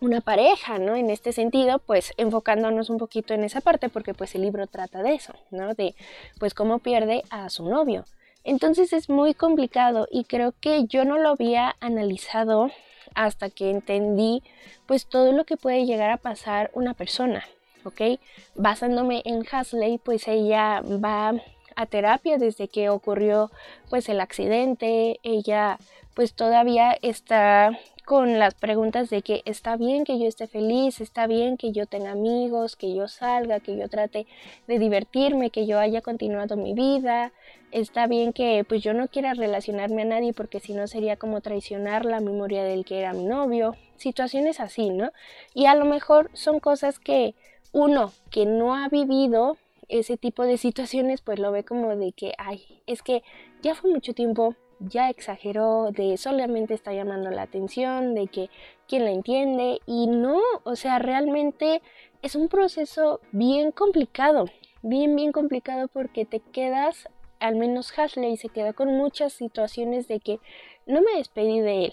una 0.00 0.20
pareja, 0.20 0.78
¿no? 0.78 0.96
En 0.96 1.10
este 1.10 1.32
sentido, 1.32 1.78
pues 1.78 2.12
enfocándonos 2.16 2.90
un 2.90 2.98
poquito 2.98 3.34
en 3.34 3.44
esa 3.44 3.60
parte 3.60 3.88
porque 3.88 4.14
pues 4.14 4.34
el 4.34 4.42
libro 4.42 4.66
trata 4.66 5.02
de 5.02 5.14
eso, 5.14 5.34
¿no? 5.50 5.74
De 5.74 5.94
pues 6.38 6.54
cómo 6.54 6.80
pierde 6.80 7.22
a 7.30 7.48
su 7.50 7.68
novio. 7.68 8.04
Entonces 8.44 8.92
es 8.92 9.08
muy 9.08 9.34
complicado 9.34 10.08
y 10.10 10.24
creo 10.24 10.52
que 10.60 10.86
yo 10.86 11.04
no 11.04 11.18
lo 11.18 11.30
había 11.30 11.76
analizado 11.80 12.70
hasta 13.14 13.50
que 13.50 13.70
entendí 13.70 14.42
pues 14.86 15.06
todo 15.06 15.32
lo 15.32 15.44
que 15.44 15.56
puede 15.56 15.86
llegar 15.86 16.10
a 16.10 16.16
pasar 16.16 16.70
una 16.74 16.94
persona, 16.94 17.44
¿ok? 17.84 18.18
Basándome 18.56 19.22
en 19.24 19.46
Hasley, 19.48 19.98
pues 19.98 20.26
ella 20.26 20.82
va 20.82 21.34
a 21.76 21.86
terapia 21.86 22.36
desde 22.38 22.68
que 22.68 22.88
ocurrió 22.88 23.50
pues 23.88 24.08
el 24.08 24.20
accidente, 24.20 25.20
ella 25.22 25.78
pues 26.14 26.34
todavía 26.34 26.96
está 27.02 27.78
con 28.04 28.38
las 28.38 28.54
preguntas 28.54 29.10
de 29.10 29.22
que 29.22 29.42
está 29.44 29.76
bien 29.76 30.04
que 30.04 30.18
yo 30.18 30.26
esté 30.26 30.48
feliz, 30.48 31.00
está 31.00 31.26
bien 31.26 31.56
que 31.56 31.72
yo 31.72 31.86
tenga 31.86 32.10
amigos, 32.10 32.74
que 32.74 32.94
yo 32.94 33.06
salga, 33.06 33.60
que 33.60 33.76
yo 33.76 33.88
trate 33.88 34.26
de 34.66 34.78
divertirme, 34.78 35.50
que 35.50 35.66
yo 35.66 35.78
haya 35.78 36.02
continuado 36.02 36.56
mi 36.56 36.74
vida, 36.74 37.32
está 37.70 38.06
bien 38.06 38.32
que 38.32 38.64
pues 38.68 38.82
yo 38.82 38.92
no 38.92 39.08
quiera 39.08 39.34
relacionarme 39.34 40.02
a 40.02 40.06
nadie 40.06 40.32
porque 40.32 40.60
si 40.60 40.74
no 40.74 40.86
sería 40.88 41.16
como 41.16 41.40
traicionar 41.40 42.04
la 42.04 42.20
memoria 42.20 42.64
del 42.64 42.84
que 42.84 42.98
era 42.98 43.12
mi 43.12 43.24
novio, 43.24 43.76
situaciones 43.96 44.58
así, 44.58 44.90
¿no? 44.90 45.12
Y 45.54 45.66
a 45.66 45.74
lo 45.74 45.84
mejor 45.84 46.30
son 46.32 46.58
cosas 46.58 46.98
que 46.98 47.34
uno 47.72 48.12
que 48.30 48.46
no 48.46 48.74
ha 48.74 48.88
vivido 48.88 49.56
ese 49.88 50.16
tipo 50.16 50.44
de 50.44 50.56
situaciones 50.56 51.20
pues 51.20 51.38
lo 51.38 51.52
ve 51.52 51.64
como 51.64 51.94
de 51.96 52.12
que, 52.12 52.34
ay, 52.38 52.82
es 52.86 53.02
que 53.02 53.22
ya 53.62 53.74
fue 53.74 53.90
mucho 53.90 54.12
tiempo, 54.12 54.56
ya 54.88 55.10
exageró, 55.10 55.90
de 55.90 56.16
solamente 56.16 56.74
está 56.74 56.92
llamando 56.92 57.30
la 57.30 57.42
atención, 57.42 58.14
de 58.14 58.26
que 58.26 58.50
quien 58.88 59.04
la 59.04 59.10
entiende 59.10 59.80
y 59.86 60.06
no, 60.06 60.38
o 60.64 60.76
sea, 60.76 60.98
realmente 60.98 61.82
es 62.22 62.34
un 62.34 62.48
proceso 62.48 63.20
bien 63.32 63.72
complicado, 63.72 64.46
bien, 64.82 65.14
bien 65.16 65.32
complicado 65.32 65.88
porque 65.88 66.24
te 66.24 66.40
quedas, 66.40 67.08
al 67.40 67.56
menos 67.56 67.96
Hasley 67.98 68.36
se 68.36 68.48
queda 68.48 68.72
con 68.72 68.88
muchas 68.96 69.32
situaciones 69.32 70.08
de 70.08 70.20
que 70.20 70.40
no 70.86 71.00
me 71.02 71.16
despedí 71.16 71.60
de 71.60 71.86
él, 71.86 71.92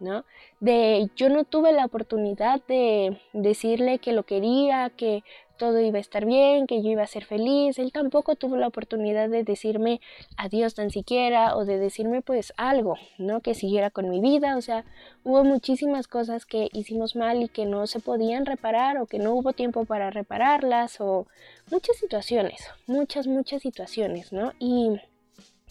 ¿no? 0.00 0.24
De 0.60 1.08
yo 1.16 1.28
no 1.28 1.44
tuve 1.44 1.72
la 1.72 1.84
oportunidad 1.84 2.60
de 2.66 3.20
decirle 3.32 3.98
que 3.98 4.12
lo 4.12 4.24
quería, 4.24 4.90
que 4.90 5.22
todo 5.58 5.80
iba 5.80 5.98
a 5.98 6.00
estar 6.00 6.24
bien, 6.24 6.66
que 6.66 6.82
yo 6.82 6.90
iba 6.90 7.02
a 7.02 7.06
ser 7.06 7.24
feliz. 7.24 7.78
Él 7.78 7.92
tampoco 7.92 8.36
tuvo 8.36 8.56
la 8.56 8.68
oportunidad 8.68 9.28
de 9.28 9.44
decirme 9.44 10.00
adiós 10.36 10.74
tan 10.74 10.90
siquiera 10.90 11.56
o 11.56 11.64
de 11.64 11.78
decirme 11.78 12.22
pues 12.22 12.54
algo, 12.56 12.94
¿no? 13.18 13.40
Que 13.40 13.54
siguiera 13.54 13.90
con 13.90 14.08
mi 14.08 14.20
vida. 14.20 14.56
O 14.56 14.62
sea, 14.62 14.84
hubo 15.24 15.44
muchísimas 15.44 16.08
cosas 16.08 16.46
que 16.46 16.68
hicimos 16.72 17.16
mal 17.16 17.42
y 17.42 17.48
que 17.48 17.66
no 17.66 17.86
se 17.86 18.00
podían 18.00 18.46
reparar 18.46 18.96
o 18.98 19.06
que 19.06 19.18
no 19.18 19.34
hubo 19.34 19.52
tiempo 19.52 19.84
para 19.84 20.10
repararlas 20.10 21.00
o 21.00 21.26
muchas 21.70 21.96
situaciones, 21.96 22.66
muchas, 22.86 23.26
muchas 23.26 23.60
situaciones, 23.60 24.32
¿no? 24.32 24.52
Y 24.58 24.98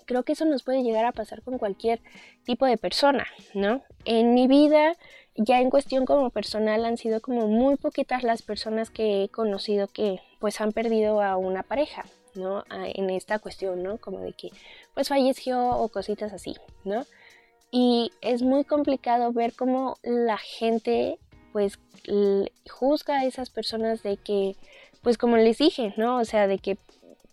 creo 0.07 0.23
que 0.23 0.33
eso 0.33 0.45
nos 0.45 0.63
puede 0.63 0.83
llegar 0.83 1.05
a 1.05 1.11
pasar 1.11 1.43
con 1.43 1.59
cualquier 1.59 2.01
tipo 2.43 2.65
de 2.65 2.77
persona, 2.77 3.27
¿no? 3.53 3.83
En 4.05 4.33
mi 4.33 4.47
vida, 4.47 4.95
ya 5.37 5.61
en 5.61 5.69
cuestión 5.69 6.05
como 6.05 6.29
personal, 6.31 6.83
han 6.83 6.97
sido 6.97 7.21
como 7.21 7.47
muy 7.47 7.75
poquitas 7.75 8.23
las 8.23 8.41
personas 8.41 8.89
que 8.89 9.23
he 9.23 9.29
conocido 9.29 9.87
que 9.87 10.19
pues 10.39 10.59
han 10.59 10.71
perdido 10.71 11.21
a 11.21 11.37
una 11.37 11.63
pareja, 11.63 12.05
¿no? 12.33 12.63
En 12.71 13.09
esta 13.09 13.39
cuestión, 13.39 13.83
¿no? 13.83 13.97
Como 13.97 14.19
de 14.19 14.33
que 14.33 14.49
pues 14.93 15.07
falleció 15.07 15.69
o 15.69 15.89
cositas 15.89 16.33
así, 16.33 16.55
¿no? 16.83 17.05
Y 17.69 18.11
es 18.21 18.41
muy 18.41 18.63
complicado 18.63 19.31
ver 19.31 19.53
cómo 19.53 19.97
la 20.01 20.37
gente 20.37 21.19
pues 21.51 21.79
juzga 22.69 23.19
a 23.19 23.25
esas 23.25 23.49
personas 23.49 24.03
de 24.03 24.17
que, 24.17 24.55
pues 25.01 25.17
como 25.17 25.37
les 25.37 25.57
dije, 25.57 25.93
¿no? 25.97 26.17
O 26.17 26.25
sea, 26.25 26.47
de 26.47 26.59
que 26.59 26.77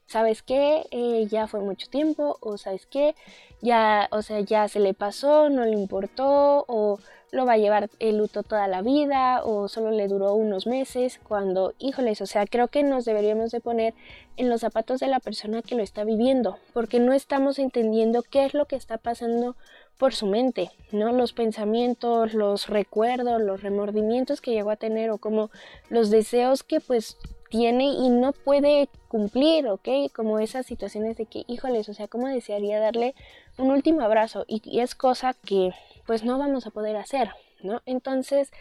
¿sabes 0.07 0.43
qué? 0.43 0.87
Eh, 0.91 1.27
ya 1.31 1.47
fue 1.47 1.61
mucho 1.61 1.89
tiempo, 1.89 2.37
o 2.41 2.59
¿sabes 2.59 2.87
qué? 2.87 3.15
Ya, 3.63 4.09
o 4.13 4.23
sea, 4.23 4.41
ya 4.41 4.69
se 4.69 4.81
le 4.81 4.95
pasó, 4.95 5.49
no 5.49 5.65
le 5.65 5.73
importó, 5.73 6.65
o 6.69 6.99
lo 7.35 7.45
va 7.45 7.55
a 7.55 7.59
llevar 7.59 7.91
el 7.99 8.19
luto 8.19 8.43
toda 8.43 8.69
la 8.69 8.81
vida, 8.81 9.43
o 9.45 9.69
solo 9.69 9.91
le 9.91 10.09
duró 10.09 10.35
unos 10.35 10.67
meses, 10.67 11.21
cuando, 11.27 11.75
híjoles, 11.79 12.21
o 12.21 12.27
sea, 12.27 12.47
creo 12.47 12.69
que 12.69 12.83
nos 12.83 13.05
deberíamos 13.05 13.51
de 13.51 13.61
poner 13.61 13.95
en 14.37 14.49
los 14.49 14.61
zapatos 14.61 15.01
de 15.01 15.09
la 15.09 15.21
persona 15.21 15.61
que 15.61 15.75
lo 15.75 15.83
está 15.83 16.05
viviendo, 16.05 16.59
porque 16.73 17.01
no 17.01 17.13
estamos 17.13 17.59
entendiendo 17.59 18.23
qué 18.23 18.45
es 18.45 18.55
lo 18.55 18.67
que 18.67 18.77
está 18.77 18.99
pasando 18.99 19.57
por 19.99 20.15
su 20.15 20.27
mente, 20.27 20.71
¿no? 20.93 21.13
Los 21.13 21.33
pensamientos, 21.33 22.35
los 22.35 22.69
recuerdos, 22.69 23.41
los 23.41 23.63
remordimientos 23.63 24.41
que 24.41 24.53
llegó 24.53 24.71
a 24.71 24.77
tener 24.77 25.11
o 25.11 25.19
como 25.19 25.51
los 25.89 26.11
deseos 26.11 26.63
que 26.63 26.81
pues 26.81 27.17
tiene 27.49 27.85
y 27.85 28.09
no 28.09 28.33
puede 28.33 28.89
cumplir, 29.09 29.69
¿ok? 29.69 29.89
Como 30.13 30.41
esas 30.41 30.67
situaciones 30.67 31.17
de 31.17 31.27
que, 31.27 31.45
híjoles, 31.47 31.89
o 31.89 31.95
sea, 31.95 32.09
¿cómo 32.09 32.27
desearía 32.27 32.81
darle 32.81 33.15
un 33.59 33.71
último 33.71 34.01
abrazo? 34.01 34.45
Y, 34.49 34.81
es 34.81 34.97
cosa 34.97 35.35
que 35.35 35.71
pues 36.07 36.25
no 36.25 36.39
vamos 36.39 36.67
a 36.67 36.71
poder 36.71 36.97
hacer, 36.97 37.31
¿no? 37.63 37.83
Entonces, 37.87 38.53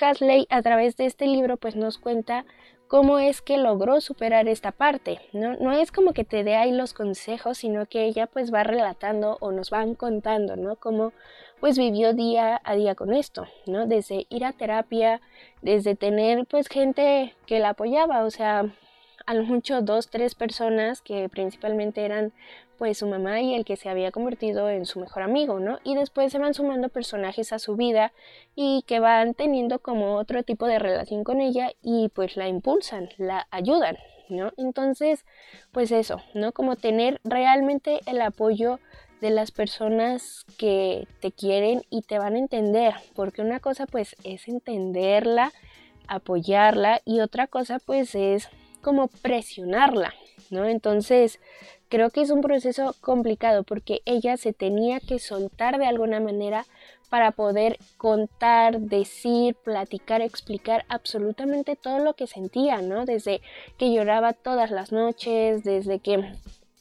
Hasley 0.00 0.46
a 0.50 0.62
través 0.62 0.96
de 0.96 1.06
este 1.06 1.26
libro 1.26 1.56
pues 1.56 1.76
nos 1.76 1.98
cuenta 1.98 2.44
cómo 2.90 3.20
es 3.20 3.40
que 3.40 3.56
logró 3.56 4.00
superar 4.00 4.48
esta 4.48 4.72
parte, 4.72 5.20
¿no? 5.32 5.54
No 5.54 5.70
es 5.70 5.92
como 5.92 6.12
que 6.12 6.24
te 6.24 6.42
dé 6.42 6.56
ahí 6.56 6.72
los 6.72 6.92
consejos, 6.92 7.58
sino 7.58 7.86
que 7.86 8.04
ella 8.04 8.26
pues 8.26 8.52
va 8.52 8.64
relatando 8.64 9.38
o 9.40 9.52
nos 9.52 9.70
van 9.70 9.94
contando, 9.94 10.56
¿no? 10.56 10.74
Cómo 10.74 11.12
pues 11.60 11.78
vivió 11.78 12.14
día 12.14 12.60
a 12.64 12.74
día 12.74 12.96
con 12.96 13.14
esto, 13.14 13.46
¿no? 13.66 13.86
Desde 13.86 14.26
ir 14.28 14.44
a 14.44 14.52
terapia, 14.52 15.20
desde 15.62 15.94
tener 15.94 16.46
pues 16.46 16.66
gente 16.66 17.36
que 17.46 17.60
la 17.60 17.70
apoyaba, 17.70 18.24
o 18.24 18.30
sea, 18.30 18.64
a 19.26 19.34
lo 19.34 19.44
mucho 19.44 19.82
dos, 19.82 20.08
tres 20.08 20.34
personas 20.34 21.02
que 21.02 21.28
principalmente 21.28 22.04
eran 22.04 22.32
pues 22.80 22.96
su 22.96 23.06
mamá 23.06 23.42
y 23.42 23.54
el 23.54 23.66
que 23.66 23.76
se 23.76 23.90
había 23.90 24.10
convertido 24.10 24.70
en 24.70 24.86
su 24.86 25.00
mejor 25.00 25.22
amigo, 25.22 25.60
¿no? 25.60 25.78
Y 25.84 25.96
después 25.96 26.32
se 26.32 26.38
van 26.38 26.54
sumando 26.54 26.88
personajes 26.88 27.52
a 27.52 27.58
su 27.58 27.76
vida 27.76 28.12
y 28.54 28.84
que 28.86 29.00
van 29.00 29.34
teniendo 29.34 29.80
como 29.80 30.16
otro 30.16 30.42
tipo 30.44 30.66
de 30.66 30.78
relación 30.78 31.22
con 31.22 31.42
ella 31.42 31.72
y 31.82 32.08
pues 32.14 32.38
la 32.38 32.48
impulsan, 32.48 33.10
la 33.18 33.46
ayudan, 33.50 33.98
¿no? 34.30 34.52
Entonces, 34.56 35.26
pues 35.72 35.92
eso, 35.92 36.22
¿no? 36.32 36.52
Como 36.52 36.76
tener 36.76 37.20
realmente 37.22 38.00
el 38.06 38.22
apoyo 38.22 38.80
de 39.20 39.28
las 39.28 39.50
personas 39.50 40.46
que 40.56 41.06
te 41.20 41.32
quieren 41.32 41.82
y 41.90 42.00
te 42.00 42.18
van 42.18 42.34
a 42.34 42.38
entender, 42.38 42.94
porque 43.14 43.42
una 43.42 43.60
cosa 43.60 43.84
pues 43.86 44.16
es 44.24 44.48
entenderla, 44.48 45.52
apoyarla 46.08 47.02
y 47.04 47.20
otra 47.20 47.46
cosa 47.46 47.78
pues 47.78 48.14
es 48.14 48.48
como 48.80 49.08
presionarla, 49.08 50.14
¿no? 50.50 50.64
Entonces, 50.64 51.38
creo 51.88 52.10
que 52.10 52.22
es 52.22 52.30
un 52.30 52.40
proceso 52.40 52.94
complicado 53.00 53.64
porque 53.64 54.00
ella 54.04 54.36
se 54.36 54.52
tenía 54.52 55.00
que 55.00 55.18
soltar 55.18 55.78
de 55.78 55.86
alguna 55.86 56.20
manera 56.20 56.64
para 57.10 57.32
poder 57.32 57.78
contar, 57.96 58.80
decir, 58.80 59.56
platicar, 59.56 60.22
explicar 60.22 60.84
absolutamente 60.88 61.74
todo 61.74 61.98
lo 61.98 62.14
que 62.14 62.28
sentía, 62.28 62.80
¿no? 62.80 63.04
Desde 63.04 63.42
que 63.76 63.92
lloraba 63.92 64.32
todas 64.32 64.70
las 64.70 64.92
noches, 64.92 65.64
desde 65.64 65.98
que 65.98 66.32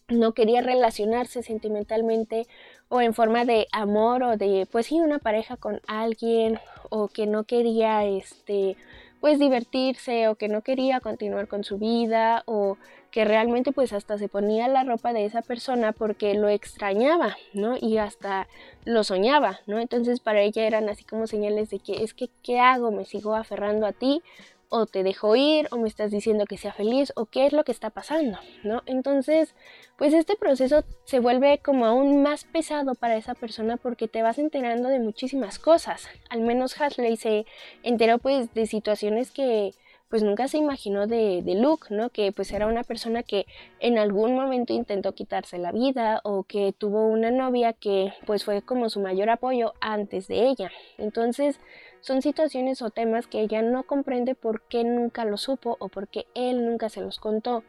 no 0.07 0.33
quería 0.33 0.61
relacionarse 0.61 1.43
sentimentalmente 1.43 2.47
o 2.89 3.01
en 3.01 3.13
forma 3.13 3.45
de 3.45 3.67
amor 3.71 4.23
o 4.23 4.37
de, 4.37 4.67
pues 4.71 4.87
sí, 4.87 4.99
una 4.99 5.19
pareja 5.19 5.57
con 5.57 5.81
alguien 5.87 6.59
o 6.89 7.07
que 7.07 7.27
no 7.27 7.43
quería, 7.43 8.05
este, 8.05 8.77
pues 9.19 9.39
divertirse 9.39 10.27
o 10.27 10.35
que 10.35 10.47
no 10.47 10.61
quería 10.61 10.99
continuar 10.99 11.47
con 11.47 11.63
su 11.63 11.77
vida 11.77 12.43
o 12.45 12.77
que 13.11 13.25
realmente 13.25 13.71
pues 13.71 13.91
hasta 13.91 14.17
se 14.17 14.29
ponía 14.29 14.67
la 14.67 14.83
ropa 14.83 15.13
de 15.13 15.25
esa 15.25 15.41
persona 15.41 15.91
porque 15.91 16.35
lo 16.35 16.47
extrañaba, 16.47 17.35
¿no? 17.53 17.75
Y 17.79 17.97
hasta 17.97 18.47
lo 18.85 19.03
soñaba, 19.03 19.59
¿no? 19.65 19.79
Entonces 19.79 20.19
para 20.19 20.41
ella 20.41 20.65
eran 20.65 20.89
así 20.89 21.03
como 21.03 21.27
señales 21.27 21.69
de 21.69 21.79
que 21.79 22.03
es 22.03 22.13
que, 22.13 22.29
¿qué 22.43 22.59
hago? 22.59 22.91
¿Me 22.91 23.05
sigo 23.05 23.35
aferrando 23.35 23.85
a 23.87 23.93
ti? 23.93 24.21
O 24.69 24.85
te 24.85 25.03
dejo 25.03 25.35
ir 25.35 25.67
o 25.71 25.77
me 25.77 25.87
estás 25.87 26.11
diciendo 26.11 26.45
que 26.45 26.57
sea 26.57 26.73
feliz 26.73 27.11
o 27.15 27.25
qué 27.25 27.45
es 27.45 27.53
lo 27.53 27.63
que 27.63 27.71
está 27.71 27.89
pasando, 27.89 28.37
¿no? 28.63 28.83
Entonces, 28.85 29.55
pues 29.97 30.13
este 30.13 30.35
proceso 30.35 30.83
se 31.05 31.19
vuelve 31.19 31.57
como 31.59 31.85
aún 31.85 32.21
más 32.21 32.45
pesado 32.45 32.95
para 32.95 33.17
esa 33.17 33.33
persona 33.33 33.77
porque 33.77 34.07
te 34.07 34.21
vas 34.21 34.37
enterando 34.37 34.89
de 34.89 34.99
muchísimas 34.99 35.59
cosas. 35.59 36.07
Al 36.29 36.41
menos 36.41 36.79
Hasley 36.79 37.17
se 37.17 37.45
enteró 37.83 38.19
pues 38.19 38.53
de 38.53 38.67
situaciones 38.67 39.31
que 39.31 39.73
pues 40.09 40.23
nunca 40.23 40.47
se 40.47 40.57
imaginó 40.57 41.05
de, 41.05 41.43
de, 41.43 41.55
Luke, 41.55 41.93
¿no? 41.93 42.09
Que 42.09 42.31
pues 42.31 42.51
era 42.51 42.65
una 42.65 42.83
persona 42.83 43.21
que 43.21 43.45
en 43.79 43.99
algún 43.99 44.33
momento 44.33 44.73
intentó 44.73 45.13
quitarse 45.13 45.59
la 45.59 45.71
vida 45.71 46.19
o 46.23 46.43
que 46.43 46.73
tuvo 46.75 47.07
una 47.07 47.29
novia 47.29 47.73
que 47.73 48.11
pues 48.25 48.43
fue 48.43 48.63
como 48.63 48.89
su 48.89 48.99
mayor 48.99 49.29
apoyo 49.29 49.73
antes 49.81 50.27
de 50.27 50.47
ella. 50.47 50.71
Entonces 50.97 51.59
son 52.01 52.21
situaciones 52.21 52.81
o 52.81 52.89
temas 52.89 53.27
que 53.27 53.41
ella 53.41 53.61
no 53.61 53.83
comprende 53.83 54.35
por 54.35 54.61
qué 54.63 54.83
nunca 54.83 55.25
lo 55.25 55.37
supo 55.37 55.77
o 55.79 55.89
por 55.89 56.07
qué 56.07 56.25
él 56.33 56.65
nunca 56.65 56.89
se 56.89 57.01
los 57.01 57.19
contó. 57.19 57.63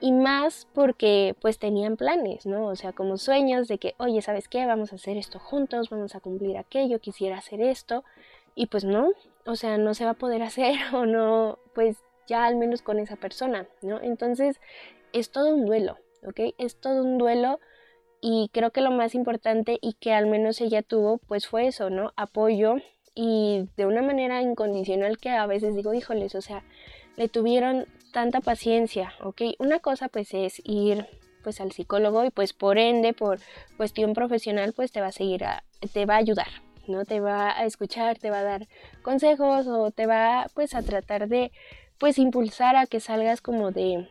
Y 0.00 0.12
más 0.12 0.68
porque 0.74 1.34
pues 1.40 1.58
tenían 1.58 1.96
planes, 1.96 2.44
¿no? 2.44 2.66
O 2.66 2.76
sea, 2.76 2.92
como 2.92 3.16
sueños 3.16 3.66
de 3.68 3.78
que, 3.78 3.94
oye, 3.98 4.20
¿sabes 4.20 4.48
qué? 4.48 4.66
Vamos 4.66 4.92
a 4.92 4.96
hacer 4.96 5.16
esto 5.16 5.38
juntos, 5.38 5.88
vamos 5.88 6.14
a 6.14 6.20
cumplir 6.20 6.58
aquello, 6.58 7.00
quisiera 7.00 7.38
hacer 7.38 7.62
esto. 7.62 8.04
Y 8.54 8.66
pues 8.66 8.84
no, 8.84 9.10
o 9.46 9.56
sea, 9.56 9.78
no 9.78 9.94
se 9.94 10.04
va 10.04 10.12
a 10.12 10.14
poder 10.14 10.42
hacer 10.42 10.76
o 10.92 11.06
no, 11.06 11.58
pues 11.74 11.98
ya 12.26 12.44
al 12.44 12.56
menos 12.56 12.82
con 12.82 12.98
esa 12.98 13.16
persona, 13.16 13.66
¿no? 13.82 14.00
Entonces 14.02 14.60
es 15.12 15.30
todo 15.30 15.54
un 15.54 15.64
duelo, 15.64 15.98
¿ok? 16.26 16.54
Es 16.58 16.76
todo 16.76 17.02
un 17.02 17.18
duelo 17.18 17.60
y 18.20 18.50
creo 18.52 18.72
que 18.72 18.80
lo 18.80 18.90
más 18.90 19.14
importante 19.14 19.78
y 19.80 19.94
que 19.94 20.12
al 20.12 20.26
menos 20.26 20.60
ella 20.60 20.82
tuvo, 20.82 21.18
pues 21.18 21.46
fue 21.46 21.68
eso, 21.68 21.90
¿no? 21.90 22.12
Apoyo 22.16 22.76
y 23.16 23.66
de 23.78 23.86
una 23.86 24.02
manera 24.02 24.42
incondicional 24.42 25.16
que 25.16 25.30
a 25.30 25.46
veces 25.46 25.74
digo, 25.74 25.94
híjoles, 25.94 26.34
o 26.34 26.42
sea, 26.42 26.62
le 27.16 27.28
tuvieron 27.28 27.86
tanta 28.12 28.40
paciencia, 28.40 29.14
¿ok? 29.24 29.42
Una 29.58 29.80
cosa 29.80 30.08
pues 30.08 30.34
es 30.34 30.60
ir 30.64 31.06
pues 31.42 31.60
al 31.60 31.72
psicólogo 31.72 32.24
y 32.24 32.30
pues 32.30 32.52
por 32.52 32.76
ende, 32.76 33.14
por 33.14 33.38
cuestión 33.76 34.12
profesional, 34.12 34.74
pues 34.74 34.92
te 34.92 35.00
va 35.00 35.08
a 35.08 35.12
seguir, 35.12 35.44
a, 35.44 35.64
te 35.92 36.04
va 36.04 36.14
a 36.14 36.18
ayudar, 36.18 36.48
¿no? 36.88 37.04
Te 37.04 37.20
va 37.20 37.58
a 37.58 37.64
escuchar, 37.64 38.18
te 38.18 38.30
va 38.30 38.40
a 38.40 38.44
dar 38.44 38.68
consejos 39.02 39.66
o 39.66 39.90
te 39.90 40.06
va 40.06 40.46
pues 40.54 40.74
a 40.74 40.82
tratar 40.82 41.26
de 41.26 41.52
pues 41.98 42.18
impulsar 42.18 42.76
a 42.76 42.86
que 42.86 43.00
salgas 43.00 43.40
como 43.40 43.70
de 43.70 44.10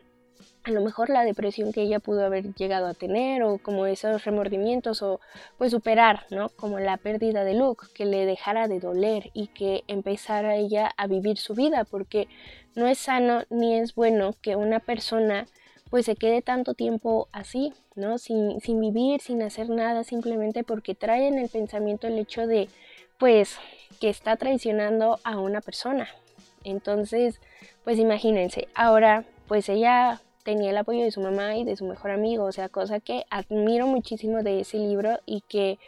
a 0.66 0.70
lo 0.72 0.80
mejor 0.80 1.10
la 1.10 1.22
depresión 1.22 1.72
que 1.72 1.82
ella 1.82 2.00
pudo 2.00 2.24
haber 2.24 2.52
llegado 2.54 2.88
a 2.88 2.94
tener 2.94 3.44
o 3.44 3.58
como 3.58 3.86
esos 3.86 4.24
remordimientos 4.24 5.00
o 5.00 5.20
pues 5.58 5.70
superar, 5.70 6.26
¿no? 6.30 6.48
Como 6.48 6.80
la 6.80 6.96
pérdida 6.96 7.44
de 7.44 7.54
Luke, 7.54 7.86
que 7.94 8.04
le 8.04 8.26
dejara 8.26 8.66
de 8.66 8.80
doler 8.80 9.30
y 9.32 9.46
que 9.46 9.84
empezara 9.86 10.56
ella 10.56 10.90
a 10.96 11.06
vivir 11.06 11.38
su 11.38 11.54
vida, 11.54 11.84
porque 11.84 12.26
no 12.74 12.88
es 12.88 12.98
sano 12.98 13.44
ni 13.48 13.76
es 13.76 13.94
bueno 13.94 14.34
que 14.42 14.56
una 14.56 14.80
persona 14.80 15.46
pues 15.88 16.06
se 16.06 16.16
quede 16.16 16.42
tanto 16.42 16.74
tiempo 16.74 17.28
así, 17.30 17.72
¿no? 17.94 18.18
Sin, 18.18 18.60
sin 18.60 18.80
vivir, 18.80 19.20
sin 19.20 19.42
hacer 19.42 19.70
nada, 19.70 20.02
simplemente 20.02 20.64
porque 20.64 20.96
trae 20.96 21.28
en 21.28 21.38
el 21.38 21.48
pensamiento 21.48 22.08
el 22.08 22.18
hecho 22.18 22.48
de 22.48 22.68
pues 23.18 23.56
que 24.00 24.08
está 24.08 24.36
traicionando 24.36 25.20
a 25.22 25.38
una 25.38 25.60
persona. 25.60 26.08
Entonces, 26.64 27.40
pues 27.84 28.00
imagínense, 28.00 28.66
ahora 28.74 29.22
pues 29.46 29.68
ella 29.68 30.20
tenía 30.46 30.70
el 30.70 30.78
apoyo 30.78 31.02
de 31.02 31.10
su 31.10 31.20
mamá 31.20 31.56
y 31.56 31.64
de 31.64 31.76
su 31.76 31.84
mejor 31.84 32.12
amigo, 32.12 32.44
o 32.44 32.52
sea, 32.52 32.68
cosa 32.68 33.00
que 33.00 33.24
admiro 33.30 33.88
muchísimo 33.88 34.44
de 34.44 34.60
ese 34.60 34.78
libro 34.78 35.18
y 35.26 35.42
que 35.42 35.78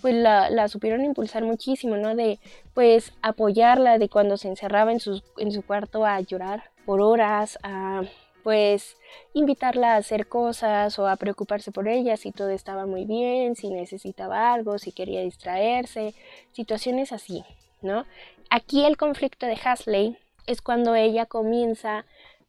pues 0.00 0.14
la, 0.14 0.68
supieron 0.68 1.04
impulsar 1.04 1.44
muchísimo, 1.44 1.98
¿no? 1.98 2.16
De 2.16 2.38
pues 2.72 3.12
apoyarla, 3.20 3.98
de 3.98 4.08
cuando 4.08 4.38
se 4.38 4.48
encerraba 4.48 4.90
en 4.90 5.00
su, 5.00 5.22
en 5.36 5.52
su 5.52 5.62
cuarto 5.62 6.06
a 6.06 6.18
llorar 6.20 6.70
por 6.86 7.02
horas, 7.02 7.58
a 7.62 8.04
pues 8.42 8.96
invitarla 9.34 9.94
a 9.94 9.98
hacer 9.98 10.28
cosas 10.28 10.98
o 10.98 11.06
a 11.08 11.16
preocuparse 11.16 11.70
por 11.70 11.86
ella 11.86 12.16
si 12.16 12.32
todo 12.32 12.50
estaba 12.50 12.86
muy 12.86 13.04
bien, 13.04 13.54
si 13.54 13.68
necesitaba 13.68 14.54
algo, 14.54 14.78
si 14.78 14.92
quería 14.92 15.20
distraerse, 15.20 16.14
situaciones 16.52 17.12
así, 17.12 17.44
¿no? 17.82 18.06
Aquí 18.48 18.84
el 18.86 18.96
conflicto 18.96 19.44
de 19.46 19.58
Hasley 19.62 20.16
es 20.46 20.62
cuando 20.62 20.94
ella 20.94 21.26
comienza 21.26 22.06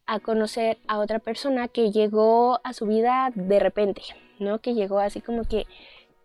a 0.08 0.20
conocer 0.20 0.78
a 0.88 0.98
otra 0.98 1.18
persona 1.18 1.68
que 1.68 1.92
llegó 1.92 2.60
a 2.64 2.72
su 2.72 2.86
vida 2.86 3.30
de 3.34 3.60
repente, 3.60 4.02
¿no? 4.38 4.58
Que 4.58 4.72
llegó 4.72 5.00
así 5.00 5.20
como 5.20 5.44
que, 5.44 5.66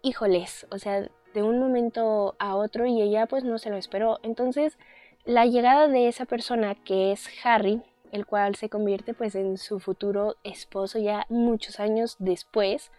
híjoles, 0.01 0.65
o 0.71 0.79
sea, 0.79 1.09
de 1.33 1.43
un 1.43 1.59
momento 1.59 2.35
a 2.39 2.55
otro 2.55 2.85
y 2.85 3.01
ella 3.01 3.25
pues 3.25 3.43
no 3.43 3.57
se 3.57 3.69
lo 3.69 3.75
esperó. 3.75 4.19
Entonces, 4.23 4.77
la 5.25 5.45
llegada 5.45 5.89
de 5.89 6.08
esa 6.08 6.25
persona 6.25 6.75
que 6.75 7.12
es 7.12 7.27
Harry, 7.43 7.81
el 8.13 8.25
cual 8.25 8.55
se 8.55 8.69
convierte 8.69 9.13
pues 9.13 9.36
en 9.36 9.58
su 9.58 9.81
futuro 9.81 10.38
esposo 10.45 10.97
ya 10.97 11.25
muchos 11.27 11.81
años 11.81 12.15
después, 12.19 12.89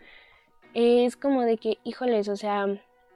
es 0.75 1.17
como 1.17 1.43
de 1.43 1.57
que, 1.57 1.79
híjoles, 1.85 2.29
o 2.29 2.37
sea, 2.37 2.67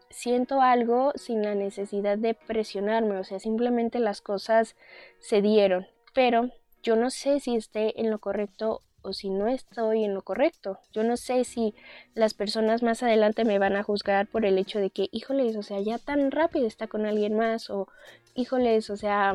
siento 0.09 0.63
algo 0.63 1.13
sin 1.17 1.43
la 1.43 1.55
necesidad 1.55 2.17
de 2.17 2.33
presionarme, 2.33 3.19
o 3.19 3.25
sea, 3.25 3.41
simplemente 3.41 3.99
las 3.99 4.23
cosas 4.23 4.75
se 5.19 5.43
dieron, 5.43 5.87
pero 6.15 6.51
yo 6.83 6.97
no 6.97 7.11
sé 7.11 7.41
si 7.41 7.57
esté 7.57 8.01
en 8.01 8.11
lo 8.11 8.19
correcto 8.19 8.83
o 9.03 9.13
si 9.13 9.31
no 9.31 9.49
estoy 9.49 10.05
en 10.05 10.15
lo 10.15 10.23
correcto. 10.23 10.79
Yo 10.93 11.03
no 11.05 11.17
sé 11.17 11.45
si 11.45 11.75
las 12.15 12.35
personas 12.35 12.83
más 12.83 13.03
adelante 13.03 13.45
me 13.45 13.59
van 13.59 13.77
a 13.77 13.83
juzgar 13.83 14.27
por 14.27 14.45
el 14.45 14.59
hecho 14.59 14.79
de 14.79 14.91
que, 14.91 15.09
híjoles, 15.13 15.57
o 15.57 15.63
sea, 15.63 15.81
ya 15.81 15.99
tan 15.99 16.31
rápido 16.31 16.67
está 16.67 16.89
con 16.89 17.07
alguien 17.07 17.37
más 17.37 17.71
o, 17.71 17.89
híjoles, 18.35 18.91
o 18.91 18.97
sea, 18.97 19.35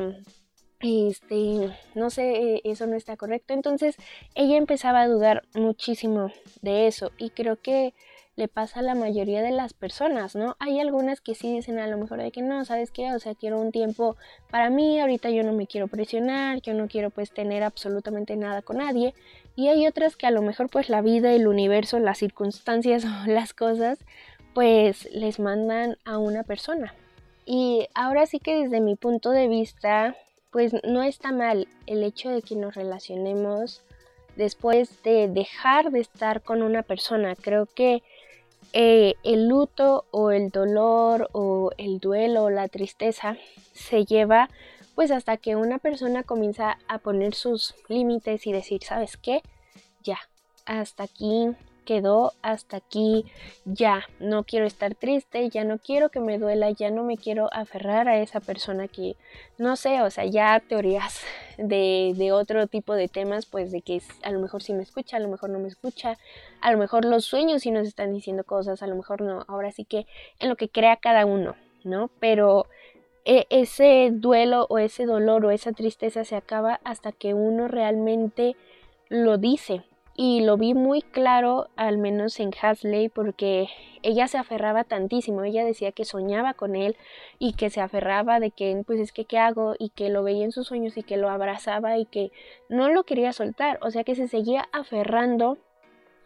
este, 0.80 1.72
no 1.94 2.10
sé, 2.10 2.60
eso 2.64 2.86
no 2.86 2.96
está 2.96 3.16
correcto. 3.16 3.54
Entonces 3.54 3.96
ella 4.34 4.56
empezaba 4.56 5.02
a 5.02 5.08
dudar 5.08 5.42
muchísimo 5.54 6.30
de 6.62 6.86
eso 6.86 7.10
y 7.18 7.30
creo 7.30 7.60
que 7.60 7.94
le 8.36 8.48
pasa 8.48 8.80
a 8.80 8.82
la 8.82 8.94
mayoría 8.94 9.42
de 9.42 9.52
las 9.52 9.74
personas, 9.74 10.34
¿no? 10.34 10.56
Hay 10.58 10.80
algunas 10.80 11.20
que 11.20 11.34
sí 11.34 11.52
dicen 11.52 11.78
a 11.78 11.86
lo 11.86 11.98
mejor 11.98 12.20
de 12.20 12.32
que 12.32 12.42
no, 12.42 12.64
¿sabes 12.64 12.90
qué? 12.90 13.12
O 13.12 13.18
sea, 13.18 13.34
quiero 13.34 13.60
un 13.60 13.70
tiempo 13.70 14.16
para 14.50 14.70
mí, 14.70 15.00
ahorita 15.00 15.30
yo 15.30 15.44
no 15.44 15.52
me 15.52 15.66
quiero 15.66 15.86
presionar, 15.86 16.60
yo 16.60 16.74
no 16.74 16.88
quiero 16.88 17.10
pues 17.10 17.30
tener 17.30 17.62
absolutamente 17.62 18.36
nada 18.36 18.62
con 18.62 18.78
nadie. 18.78 19.14
Y 19.56 19.68
hay 19.68 19.86
otras 19.86 20.16
que 20.16 20.26
a 20.26 20.32
lo 20.32 20.42
mejor 20.42 20.68
pues 20.68 20.88
la 20.88 21.00
vida, 21.00 21.32
el 21.32 21.46
universo, 21.46 21.98
las 22.00 22.18
circunstancias 22.18 23.04
o 23.24 23.30
las 23.30 23.54
cosas 23.54 23.98
pues 24.52 25.08
les 25.12 25.38
mandan 25.38 25.96
a 26.04 26.18
una 26.18 26.42
persona. 26.42 26.94
Y 27.46 27.88
ahora 27.94 28.26
sí 28.26 28.40
que 28.40 28.62
desde 28.62 28.80
mi 28.80 28.96
punto 28.96 29.30
de 29.30 29.48
vista 29.48 30.16
pues 30.50 30.72
no 30.84 31.02
está 31.02 31.32
mal 31.32 31.66
el 31.86 32.04
hecho 32.04 32.30
de 32.30 32.40
que 32.40 32.54
nos 32.54 32.74
relacionemos 32.74 33.82
después 34.36 35.02
de 35.02 35.28
dejar 35.28 35.90
de 35.90 36.00
estar 36.00 36.42
con 36.42 36.62
una 36.62 36.82
persona. 36.82 37.34
Creo 37.34 37.66
que 37.66 38.02
eh, 38.76 39.14
el 39.22 39.46
luto 39.46 40.04
o 40.10 40.32
el 40.32 40.50
dolor 40.50 41.30
o 41.32 41.70
el 41.78 42.00
duelo 42.00 42.42
o 42.42 42.50
la 42.50 42.66
tristeza 42.66 43.36
se 43.72 44.04
lleva 44.04 44.50
pues 44.96 45.12
hasta 45.12 45.36
que 45.36 45.54
una 45.54 45.78
persona 45.78 46.24
comienza 46.24 46.78
a 46.88 46.98
poner 46.98 47.34
sus 47.34 47.76
límites 47.88 48.46
y 48.48 48.52
decir, 48.52 48.82
¿sabes 48.82 49.16
qué? 49.16 49.42
Ya, 50.02 50.18
hasta 50.66 51.04
aquí 51.04 51.50
quedó 51.84 52.32
hasta 52.42 52.78
aquí 52.78 53.24
ya, 53.64 54.04
no 54.18 54.44
quiero 54.44 54.66
estar 54.66 54.94
triste, 54.94 55.48
ya 55.50 55.64
no 55.64 55.78
quiero 55.78 56.08
que 56.08 56.20
me 56.20 56.38
duela, 56.38 56.70
ya 56.70 56.90
no 56.90 57.04
me 57.04 57.16
quiero 57.16 57.48
aferrar 57.52 58.08
a 58.08 58.18
esa 58.18 58.40
persona 58.40 58.88
que, 58.88 59.16
no 59.58 59.76
sé, 59.76 60.02
o 60.02 60.10
sea, 60.10 60.24
ya 60.24 60.60
teorías 60.60 61.20
de, 61.58 62.14
de 62.16 62.32
otro 62.32 62.66
tipo 62.66 62.94
de 62.94 63.08
temas, 63.08 63.46
pues 63.46 63.70
de 63.70 63.82
que 63.82 64.02
a 64.22 64.30
lo 64.30 64.40
mejor 64.40 64.62
sí 64.62 64.72
me 64.72 64.82
escucha, 64.82 65.18
a 65.18 65.20
lo 65.20 65.28
mejor 65.28 65.50
no 65.50 65.58
me 65.58 65.68
escucha, 65.68 66.18
a 66.60 66.72
lo 66.72 66.78
mejor 66.78 67.04
los 67.04 67.24
sueños 67.24 67.62
sí 67.62 67.70
nos 67.70 67.86
están 67.86 68.12
diciendo 68.12 68.44
cosas, 68.44 68.82
a 68.82 68.86
lo 68.86 68.96
mejor 68.96 69.20
no, 69.20 69.44
ahora 69.48 69.70
sí 69.70 69.84
que 69.84 70.06
en 70.40 70.48
lo 70.48 70.56
que 70.56 70.68
crea 70.68 70.96
cada 70.96 71.26
uno, 71.26 71.54
¿no? 71.84 72.10
Pero 72.18 72.66
e, 73.24 73.46
ese 73.50 74.10
duelo 74.12 74.66
o 74.68 74.78
ese 74.78 75.06
dolor 75.06 75.44
o 75.46 75.50
esa 75.50 75.72
tristeza 75.72 76.24
se 76.24 76.36
acaba 76.36 76.80
hasta 76.84 77.12
que 77.12 77.34
uno 77.34 77.68
realmente 77.68 78.56
lo 79.08 79.38
dice, 79.38 79.84
y 80.16 80.40
lo 80.40 80.56
vi 80.56 80.74
muy 80.74 81.02
claro, 81.02 81.68
al 81.76 81.98
menos 81.98 82.38
en 82.38 82.50
Hasley, 82.60 83.08
porque 83.08 83.68
ella 84.02 84.28
se 84.28 84.38
aferraba 84.38 84.84
tantísimo, 84.84 85.42
ella 85.42 85.64
decía 85.64 85.92
que 85.92 86.04
soñaba 86.04 86.54
con 86.54 86.76
él 86.76 86.96
y 87.38 87.54
que 87.54 87.70
se 87.70 87.80
aferraba 87.80 88.38
de 88.38 88.52
que, 88.52 88.80
pues 88.86 89.00
es 89.00 89.12
que, 89.12 89.24
¿qué 89.24 89.38
hago? 89.38 89.74
Y 89.78 89.90
que 89.90 90.10
lo 90.10 90.22
veía 90.22 90.44
en 90.44 90.52
sus 90.52 90.68
sueños 90.68 90.96
y 90.96 91.02
que 91.02 91.16
lo 91.16 91.30
abrazaba 91.30 91.98
y 91.98 92.06
que 92.06 92.30
no 92.68 92.90
lo 92.90 93.04
quería 93.04 93.32
soltar, 93.32 93.78
o 93.82 93.90
sea 93.90 94.04
que 94.04 94.14
se 94.14 94.28
seguía 94.28 94.68
aferrando 94.72 95.58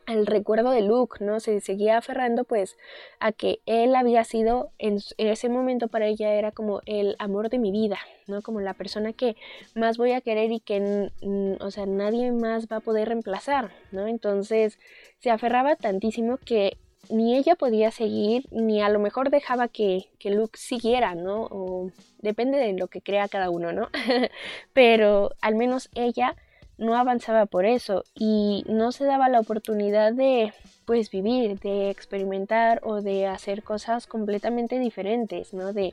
al 0.09 0.25
recuerdo 0.25 0.71
de 0.71 0.81
Luke, 0.81 1.23
¿no? 1.23 1.39
Se 1.39 1.61
seguía 1.61 1.99
aferrando 1.99 2.45
pues 2.45 2.79
a 3.21 3.31
que 3.31 3.61
él 3.67 3.95
había 3.95 4.25
sido 4.25 4.71
en 4.79 5.01
ese 5.19 5.51
momento 5.51 5.89
para 5.89 6.07
ella 6.07 6.33
era 6.33 6.51
como 6.51 6.81
el 6.87 7.15
amor 7.19 7.51
de 7.51 7.59
mi 7.59 7.71
vida, 7.71 7.99
¿no? 8.27 8.41
Como 8.41 8.61
la 8.61 8.73
persona 8.73 9.13
que 9.13 9.37
más 9.75 9.99
voy 9.99 10.13
a 10.13 10.23
querer 10.23 10.51
y 10.51 10.61
que, 10.61 11.11
o 11.61 11.71
sea, 11.71 11.85
nadie 11.85 12.33
más 12.33 12.69
va 12.69 12.79
a 12.79 12.81
poder 12.81 13.09
reemplazar, 13.09 13.71
¿no? 13.93 14.07
Entonces 14.07 14.79
se 15.19 15.31
aferraba 15.31 15.77
tantísimo 15.77 16.39
que 16.39 16.79
ni 17.11 17.37
ella 17.37 17.55
podía 17.55 17.91
seguir, 17.91 18.47
ni 18.51 18.81
a 18.81 18.89
lo 18.89 19.01
mejor 19.01 19.29
dejaba 19.29 19.69
que, 19.69 20.09
que 20.19 20.31
Luke 20.31 20.59
siguiera, 20.59 21.15
¿no? 21.17 21.49
O 21.51 21.91
depende 22.21 22.57
de 22.57 22.73
lo 22.73 22.89
que 22.89 23.03
crea 23.03 23.29
cada 23.29 23.51
uno, 23.51 23.73
¿no? 23.73 23.91
Pero 24.73 25.33
al 25.43 25.55
menos 25.55 25.91
ella 25.95 26.35
no 26.79 26.97
avanzaba 26.97 27.47
por 27.47 27.67
eso 27.67 28.05
y 28.15 28.65
no 28.69 28.93
se 28.93 29.05
daba 29.05 29.29
la 29.29 29.41
oportunidad 29.41 30.13
de 30.13 30.53
pues 30.87 31.11
vivir, 31.11 31.59
de 31.61 31.91
experimentar 31.91 32.81
o 32.83 33.03
de 33.03 33.27
hacer 33.27 33.63
cosas 33.63 34.07
completamente 34.07 34.79
diferentes, 34.79 35.53
¿no? 35.53 35.73
De 35.73 35.93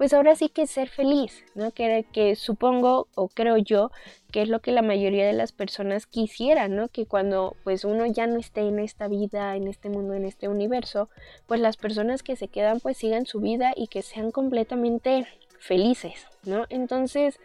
pues 0.00 0.14
ahora 0.14 0.34
sí 0.34 0.48
que 0.48 0.66
ser 0.66 0.88
feliz, 0.88 1.44
¿no? 1.54 1.72
Que, 1.72 2.06
que 2.10 2.34
supongo 2.34 3.06
o 3.14 3.28
creo 3.28 3.58
yo 3.58 3.90
que 4.32 4.40
es 4.40 4.48
lo 4.48 4.60
que 4.60 4.72
la 4.72 4.80
mayoría 4.80 5.26
de 5.26 5.34
las 5.34 5.52
personas 5.52 6.06
quisieran, 6.06 6.74
¿no? 6.74 6.88
Que 6.88 7.04
cuando 7.04 7.54
pues 7.64 7.84
uno 7.84 8.06
ya 8.06 8.26
no 8.26 8.38
esté 8.38 8.62
en 8.62 8.78
esta 8.78 9.08
vida, 9.08 9.56
en 9.56 9.68
este 9.68 9.90
mundo, 9.90 10.14
en 10.14 10.24
este 10.24 10.48
universo, 10.48 11.10
pues 11.46 11.60
las 11.60 11.76
personas 11.76 12.22
que 12.22 12.34
se 12.34 12.48
quedan 12.48 12.80
pues 12.80 12.96
sigan 12.96 13.26
su 13.26 13.40
vida 13.40 13.74
y 13.76 13.88
que 13.88 14.00
sean 14.00 14.30
completamente 14.30 15.26
felices, 15.60 16.26
¿no? 16.44 16.66
Entonces, 16.70 17.38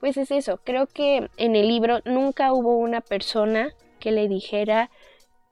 pues 0.00 0.16
es 0.16 0.30
eso, 0.30 0.60
creo 0.64 0.86
que 0.86 1.30
en 1.36 1.56
el 1.56 1.68
libro 1.68 2.00
nunca 2.04 2.52
hubo 2.52 2.76
una 2.76 3.00
persona 3.00 3.72
que 4.00 4.10
le 4.10 4.28
dijera 4.28 4.90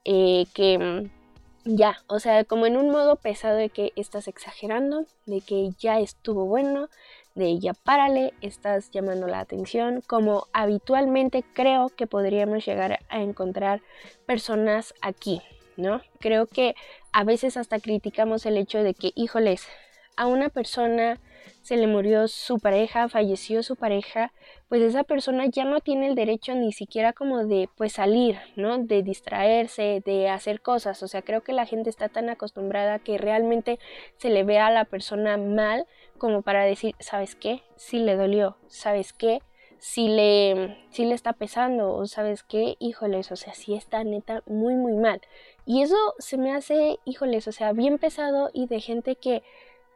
eh, 0.05 0.47
que 0.53 0.79
mm, 0.79 1.77
ya, 1.77 1.99
o 2.09 2.19
sea, 2.19 2.45
como 2.45 2.67
en 2.67 2.77
un 2.77 2.91
modo 2.91 3.17
pesado 3.17 3.57
de 3.57 3.71
que 3.71 3.93
estás 3.95 4.27
exagerando, 4.27 5.05
de 5.27 5.41
que 5.41 5.71
ya 5.79 6.01
estuvo 6.01 6.47
bueno, 6.47 6.89
de 7.35 7.59
ya 7.59 7.73
párale, 7.73 8.35
estás 8.41 8.91
llamando 8.91 9.29
la 9.29 9.41
atención, 9.41 10.03
como 10.07 10.49
habitualmente 10.53 11.45
creo 11.53 11.89
que 11.91 12.07
podríamos 12.07 12.67
llegar 12.67 13.01
a 13.09 13.23
encontrar 13.23 13.81
personas 14.27 14.93
aquí, 15.03 15.41
¿no? 15.77 16.01
Creo 16.19 16.47
que 16.47 16.75
a 17.13 17.23
veces 17.23 17.57
hasta 17.57 17.79
criticamos 17.79 18.45
el 18.47 18.57
hecho 18.57 18.83
de 18.83 18.95
que, 18.95 19.13
híjoles, 19.15 19.69
a 20.17 20.27
una 20.27 20.49
persona 20.49 21.21
se 21.63 21.77
le 21.77 21.87
murió 21.87 22.29
su 22.29 22.59
pareja, 22.59 23.09
falleció 23.09 23.63
su 23.63 23.77
pareja, 23.77 24.33
pues 24.69 24.83
esa 24.83 25.05
persona 25.05 25.47
ya 25.47 25.65
no 25.65 25.81
tiene 25.81 26.09
el 26.09 26.15
derecho 26.15 26.55
ni 26.55 26.73
siquiera 26.73 27.13
como 27.13 27.45
de 27.45 27.69
pues 27.77 27.93
salir, 27.93 28.39
¿no? 28.57 28.79
De 28.79 29.03
distraerse, 29.03 30.03
de 30.05 30.29
hacer 30.29 30.61
cosas. 30.61 31.03
O 31.03 31.09
sea, 31.09 31.23
creo 31.23 31.43
que 31.43 31.53
la 31.53 31.67
gente 31.67 31.91
está 31.91 32.09
tan 32.09 32.29
acostumbrada 32.29 32.99
que 32.99 33.19
realmente 33.19 33.79
se 34.17 34.31
le 34.31 34.45
ve 34.45 34.59
a 34.59 34.71
la 34.71 34.85
persona 34.85 35.37
mal 35.37 35.87
como 36.19 36.43
para 36.43 36.65
decir, 36.65 36.95
¿sabes 37.01 37.35
qué? 37.35 37.63
Sí 37.77 37.99
le 37.99 38.17
dolió, 38.17 38.57
¿sabes 38.67 39.13
qué? 39.13 39.41
Si 39.79 40.09
le, 40.09 40.77
si 40.91 41.05
le 41.05 41.15
está 41.15 41.33
pesando 41.33 41.95
o 41.95 42.07
sabes 42.07 42.43
qué, 42.43 42.77
híjoles, 42.81 43.31
o 43.31 43.37
sea, 43.37 43.55
sí 43.55 43.75
está 43.75 44.03
neta 44.03 44.43
muy, 44.47 44.75
muy 44.75 44.95
mal. 44.95 45.21
Y 45.67 45.83
eso 45.83 45.97
se 46.19 46.37
me 46.37 46.53
hace, 46.53 46.99
híjoles, 47.05 47.47
o 47.47 47.53
sea, 47.53 47.73
bien 47.73 47.99
pesado 47.99 48.51
y 48.53 48.67
de 48.67 48.81
gente 48.81 49.17
que 49.17 49.43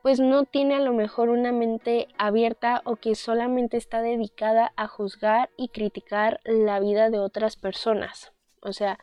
pues 0.02 0.18
no 0.20 0.44
tiene 0.44 0.74
a 0.74 0.80
lo 0.80 0.92
mejor 0.92 1.28
una 1.28 1.52
mente 1.52 2.08
abierta 2.18 2.82
o 2.84 2.96
que 2.96 3.14
solamente 3.14 3.76
está 3.76 4.02
dedicada 4.02 4.72
a 4.76 4.88
juzgar 4.88 5.50
y 5.56 5.68
criticar 5.68 6.40
la 6.44 6.80
vida 6.80 7.08
de 7.08 7.20
otras 7.20 7.56
personas. 7.56 8.32
O 8.60 8.72
sea, 8.72 8.98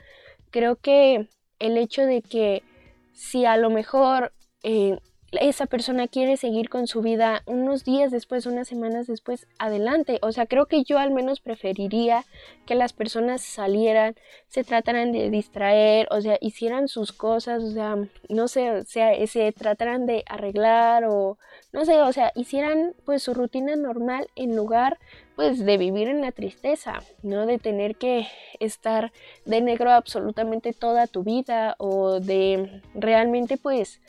creo 0.52 0.76
que 0.76 1.30
el 1.60 1.78
hecho 1.78 2.06
de 2.06 2.22
que 2.22 2.64
si 3.14 3.46
a 3.46 3.58
lo 3.58 3.70
mejor 3.70 4.34
eh, 4.64 5.00
esa 5.34 5.66
persona 5.66 6.08
quiere 6.08 6.38
seguir 6.38 6.70
con 6.70 6.88
su 6.88 7.02
vida 7.02 7.44
unos 7.46 7.84
días 7.84 8.12
después, 8.12 8.46
unas 8.46 8.68
semanas 8.68 9.08
después, 9.08 9.48
adelante. 9.58 10.20
O 10.22 10.32
sea, 10.32 10.46
creo 10.46 10.66
que 10.66 10.84
yo 10.84 10.98
al 10.98 11.12
menos 11.12 11.40
preferiría 11.40 12.26
que 12.66 12.76
las 12.76 12.94
personas 12.94 13.42
salieran, 13.42 14.16
se 14.48 14.64
trataran 14.64 15.12
de 15.12 15.30
distraer, 15.30 16.08
o 16.12 16.22
sea, 16.22 16.38
hicieran 16.42 16.88
sus 16.88 17.12
cosas, 17.12 17.64
o 17.64 17.72
sea, 17.72 17.98
no 18.30 18.48
sé, 18.48 18.72
o 18.72 18.84
sea, 18.84 19.14
se 19.28 19.52
trataran 19.52 20.06
de 20.06 20.24
arreglar 20.28 21.06
o 21.06 21.38
no 21.72 21.86
sé, 21.86 22.02
o 22.02 22.12
sea, 22.12 22.32
hicieran 22.36 22.94
pues 23.06 23.24
su 23.24 23.34
rutina 23.34 23.76
normal 23.76 24.30
en 24.36 24.56
lugar 24.56 24.98
pues 25.36 25.64
de 25.64 25.78
vivir 25.78 26.10
en 26.10 26.22
la 26.22 26.32
tristeza, 26.32 27.02
¿no? 27.24 27.46
De 27.46 27.60
tener 27.60 27.96
que 27.96 28.28
estar 28.60 29.14
de 29.46 29.62
negro 29.62 29.92
absolutamente 29.92 30.74
toda 30.74 31.08
tu 31.08 31.24
vida 31.24 31.76
o 31.78 32.20
de 32.20 32.82
realmente 32.94 33.56
pues 33.56 34.02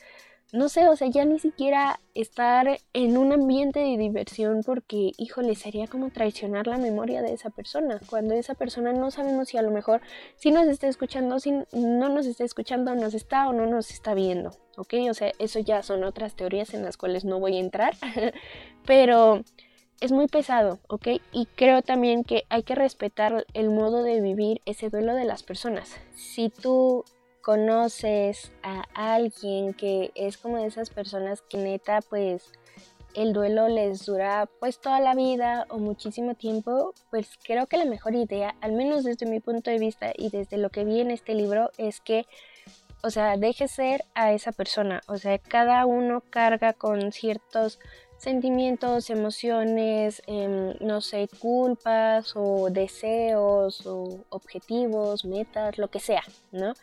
no 0.53 0.69
sé, 0.69 0.89
o 0.89 0.97
sea, 0.97 1.09
ya 1.09 1.25
ni 1.25 1.39
siquiera 1.39 2.01
estar 2.15 2.79
en 2.93 3.17
un 3.17 3.33
ambiente 3.33 3.81
de 3.81 3.97
diversión 3.97 4.63
porque, 4.65 5.13
híjole, 5.17 5.55
sería 5.55 5.87
como 5.87 6.11
traicionar 6.11 6.67
la 6.67 6.79
memoria 6.79 7.23
de 7.23 7.33
esa 7.33 7.51
persona. 7.51 8.01
Cuando 8.09 8.35
esa 8.35 8.55
persona 8.55 8.93
no 8.93 9.11
sabemos 9.11 9.49
si 9.49 9.59
a 9.59 9.63
lo 9.63 9.71
mejor 9.71 10.01
si 10.37 10.51
nos 10.51 10.67
está 10.67 10.89
escuchando, 10.89 11.39
si 11.39 11.53
no 11.73 12.09
nos 12.09 12.27
está 12.27 12.45
escuchando, 12.45 12.95
nos 12.95 13.15
está 13.15 13.49
o 13.49 13.53
no 13.53 13.67
nos 13.67 13.91
está 13.91 14.15
viendo, 14.15 14.51
¿ok? 14.77 14.95
O 15.09 15.15
sea, 15.15 15.33
eso 15.39 15.61
ya 15.61 15.83
son 15.83 16.03
otras 16.05 16.35
teorías 16.35 16.75
en 16.75 16.83
las 16.83 16.97
cuales 16.97 17.25
no 17.25 17.39
voy 17.39 17.57
a 17.57 17.61
entrar, 17.61 17.95
pero 18.87 19.43
es 20.01 20.13
muy 20.13 20.27
pesado, 20.27 20.81
¿ok? 20.89 21.09
Y 21.33 21.47
creo 21.55 21.83
también 21.83 22.25
que 22.25 22.45
hay 22.49 22.63
que 22.63 22.75
respetar 22.75 23.47
el 23.55 23.71
modo 23.71 24.03
de 24.03 24.21
vivir 24.21 24.63
ese 24.65 24.89
duelo 24.89 25.15
de 25.15 25.25
las 25.25 25.43
personas. 25.43 25.95
Si 26.15 26.49
tú 26.49 27.05
conoces 27.43 28.53
a 28.63 28.85
alguien 28.95 29.75
que 29.75 30.11
es 30.15 30.39
como 30.39 30.59
de 30.59 30.67
esas 30.67 30.91
personas 30.91 31.43
que 31.43 31.59
neta 31.59 32.01
pues 32.09 32.53
el 33.15 33.33
duelo 33.33 33.69
les 33.69 34.07
dura 34.07 34.49
pues 34.61 34.81
toda 34.81 35.01
la 35.01 35.15
vida 35.15 35.67
o 35.69 35.79
muchísimo 35.79 36.35
tiempo, 36.35 36.95
pues 37.11 37.29
creo 37.43 37.67
que 37.67 37.77
la 37.77 37.85
mejor 37.85 38.15
idea, 38.15 38.55
al 38.61 38.73
menos 38.73 39.05
desde 39.05 39.27
mi 39.27 39.41
punto 39.41 39.71
de 39.71 39.79
vista 39.79 40.13
y 40.17 40.31
desde 40.31 40.59
lo 40.59 40.71
que 40.71 40.85
vi 40.85 41.01
en 41.01 41.11
este 41.11 41.35
libro, 41.35 41.71
es 41.77 42.01
que, 42.01 42.27
o 43.03 43.11
sea, 43.11 43.37
deje 43.37 43.69
ser 43.69 44.05
a 44.15 44.33
esa 44.33 44.53
persona, 44.53 45.01
o 45.09 45.19
sea, 45.19 45.39
cada 45.39 45.87
uno 45.87 46.23
carga 46.31 46.73
con 46.73 47.13
ciertos 47.13 47.79
sentimientos, 48.19 49.09
emociones, 49.09 50.23
em, 50.27 50.75
no 50.81 51.01
sé, 51.01 51.29
culpas 51.41 52.35
o 52.37 52.69
deseos 52.71 53.87
o 53.87 54.25
objetivos, 54.29 55.25
metas, 55.25 55.79
lo 55.79 55.89
que 55.89 56.01
sea, 56.01 56.23
¿no? 56.53 56.75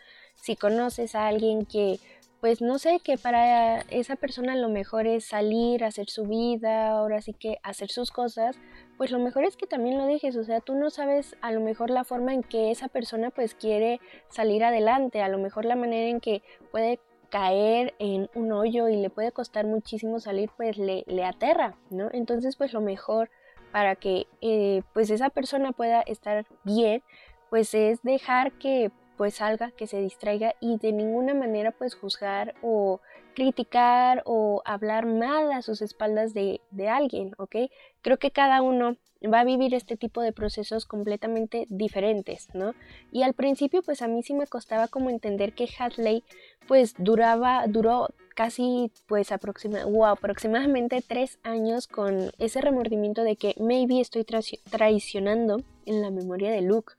Si 0.41 0.55
conoces 0.55 1.15
a 1.15 1.27
alguien 1.27 1.65
que, 1.65 1.99
pues 2.41 2.61
no 2.61 2.79
sé, 2.79 2.99
que 3.03 3.17
para 3.17 3.81
esa 3.89 4.15
persona 4.15 4.55
lo 4.55 4.69
mejor 4.69 5.07
es 5.07 5.25
salir, 5.25 5.83
hacer 5.83 6.09
su 6.09 6.25
vida, 6.25 6.91
ahora 6.91 7.21
sí 7.21 7.33
que 7.33 7.57
hacer 7.63 7.89
sus 7.89 8.11
cosas, 8.11 8.57
pues 8.97 9.11
lo 9.11 9.19
mejor 9.19 9.43
es 9.43 9.57
que 9.57 9.67
también 9.67 9.97
lo 9.97 10.05
dejes, 10.05 10.35
o 10.37 10.43
sea, 10.43 10.59
tú 10.61 10.75
no 10.75 10.89
sabes 10.89 11.35
a 11.41 11.51
lo 11.51 11.59
mejor 11.59 11.89
la 11.89 12.03
forma 12.03 12.33
en 12.33 12.43
que 12.43 12.71
esa 12.71 12.87
persona 12.87 13.29
pues 13.29 13.53
quiere 13.53 13.99
salir 14.29 14.63
adelante, 14.63 15.21
a 15.21 15.29
lo 15.29 15.37
mejor 15.37 15.65
la 15.65 15.75
manera 15.75 16.09
en 16.09 16.19
que 16.19 16.41
puede 16.71 16.99
caer 17.29 17.93
en 17.99 18.29
un 18.35 18.51
hoyo 18.51 18.87
y 18.87 18.95
le 18.95 19.09
puede 19.09 19.31
costar 19.31 19.65
muchísimo 19.65 20.19
salir, 20.19 20.49
pues 20.55 20.77
le, 20.77 21.03
le 21.07 21.25
aterra, 21.25 21.75
¿no? 21.89 22.09
Entonces, 22.11 22.55
pues 22.55 22.73
lo 22.73 22.81
mejor 22.81 23.29
para 23.71 23.95
que 23.95 24.27
eh, 24.41 24.81
pues 24.93 25.09
esa 25.09 25.29
persona 25.29 25.71
pueda 25.71 26.01
estar 26.01 26.45
bien, 26.63 27.03
pues 27.49 27.73
es 27.73 28.01
dejar 28.01 28.53
que 28.53 28.91
pues 29.17 29.35
salga, 29.35 29.71
que 29.71 29.87
se 29.87 29.99
distraiga 29.99 30.53
y 30.59 30.77
de 30.77 30.91
ninguna 30.93 31.33
manera 31.33 31.71
pues 31.71 31.95
juzgar 31.95 32.55
o 32.61 33.01
criticar 33.33 34.23
o 34.25 34.61
hablar 34.65 35.05
mal 35.05 35.51
a 35.51 35.61
sus 35.61 35.81
espaldas 35.81 36.33
de, 36.33 36.61
de 36.71 36.89
alguien, 36.89 37.33
¿ok? 37.37 37.55
Creo 38.01 38.17
que 38.17 38.31
cada 38.31 38.61
uno 38.61 38.95
va 39.25 39.39
a 39.39 39.45
vivir 39.45 39.73
este 39.73 39.97
tipo 39.97 40.21
de 40.21 40.31
procesos 40.31 40.85
completamente 40.85 41.65
diferentes, 41.69 42.47
¿no? 42.53 42.73
Y 43.11 43.23
al 43.23 43.33
principio 43.33 43.81
pues 43.81 44.01
a 44.01 44.07
mí 44.07 44.21
sí 44.23 44.33
me 44.33 44.47
costaba 44.47 44.87
como 44.87 45.09
entender 45.09 45.53
que 45.53 45.67
Hadley 45.77 46.23
pues 46.67 46.95
duraba, 46.97 47.65
duró 47.67 48.09
casi 48.35 48.91
pues 49.07 49.31
aproximadamente 49.31 51.01
tres 51.01 51.39
años 51.43 51.87
con 51.87 52.31
ese 52.37 52.61
remordimiento 52.61 53.23
de 53.23 53.35
que 53.35 53.55
maybe 53.59 53.99
estoy 53.99 54.25
traicionando 54.25 55.63
en 55.87 56.01
la 56.01 56.11
memoria 56.11 56.51
de 56.51 56.61
Luke, 56.61 56.93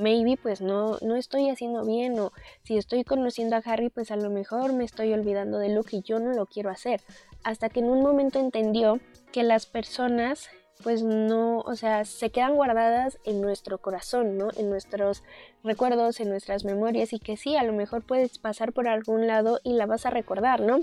maybe 0.00 0.36
pues 0.36 0.60
no, 0.60 0.98
no 1.02 1.16
estoy 1.16 1.50
haciendo 1.50 1.84
bien 1.84 2.18
o 2.18 2.32
si 2.62 2.76
estoy 2.76 3.04
conociendo 3.04 3.56
a 3.56 3.62
Harry 3.64 3.90
pues 3.90 4.10
a 4.10 4.16
lo 4.16 4.30
mejor 4.30 4.72
me 4.72 4.84
estoy 4.84 5.12
olvidando 5.12 5.58
de 5.58 5.68
Luke 5.68 5.96
y 5.96 6.02
yo 6.02 6.18
no 6.18 6.32
lo 6.32 6.46
quiero 6.46 6.70
hacer, 6.70 7.00
hasta 7.44 7.68
que 7.68 7.80
en 7.80 7.90
un 7.90 8.02
momento 8.02 8.38
entendió 8.38 9.00
que 9.32 9.42
las 9.42 9.66
personas 9.66 10.48
pues 10.82 11.02
no, 11.02 11.58
o 11.60 11.76
sea, 11.76 12.04
se 12.04 12.30
quedan 12.30 12.54
guardadas 12.54 13.18
en 13.24 13.40
nuestro 13.40 13.78
corazón, 13.78 14.38
¿no? 14.38 14.48
En 14.56 14.70
nuestros 14.70 15.22
recuerdos, 15.62 16.20
en 16.20 16.30
nuestras 16.30 16.64
memorias 16.64 17.12
y 17.12 17.18
que 17.18 17.36
sí, 17.36 17.56
a 17.56 17.64
lo 17.64 17.72
mejor 17.72 18.02
puedes 18.02 18.38
pasar 18.38 18.72
por 18.72 18.88
algún 18.88 19.26
lado 19.26 19.60
y 19.62 19.74
la 19.74 19.86
vas 19.86 20.06
a 20.06 20.10
recordar, 20.10 20.60
¿no? 20.60 20.80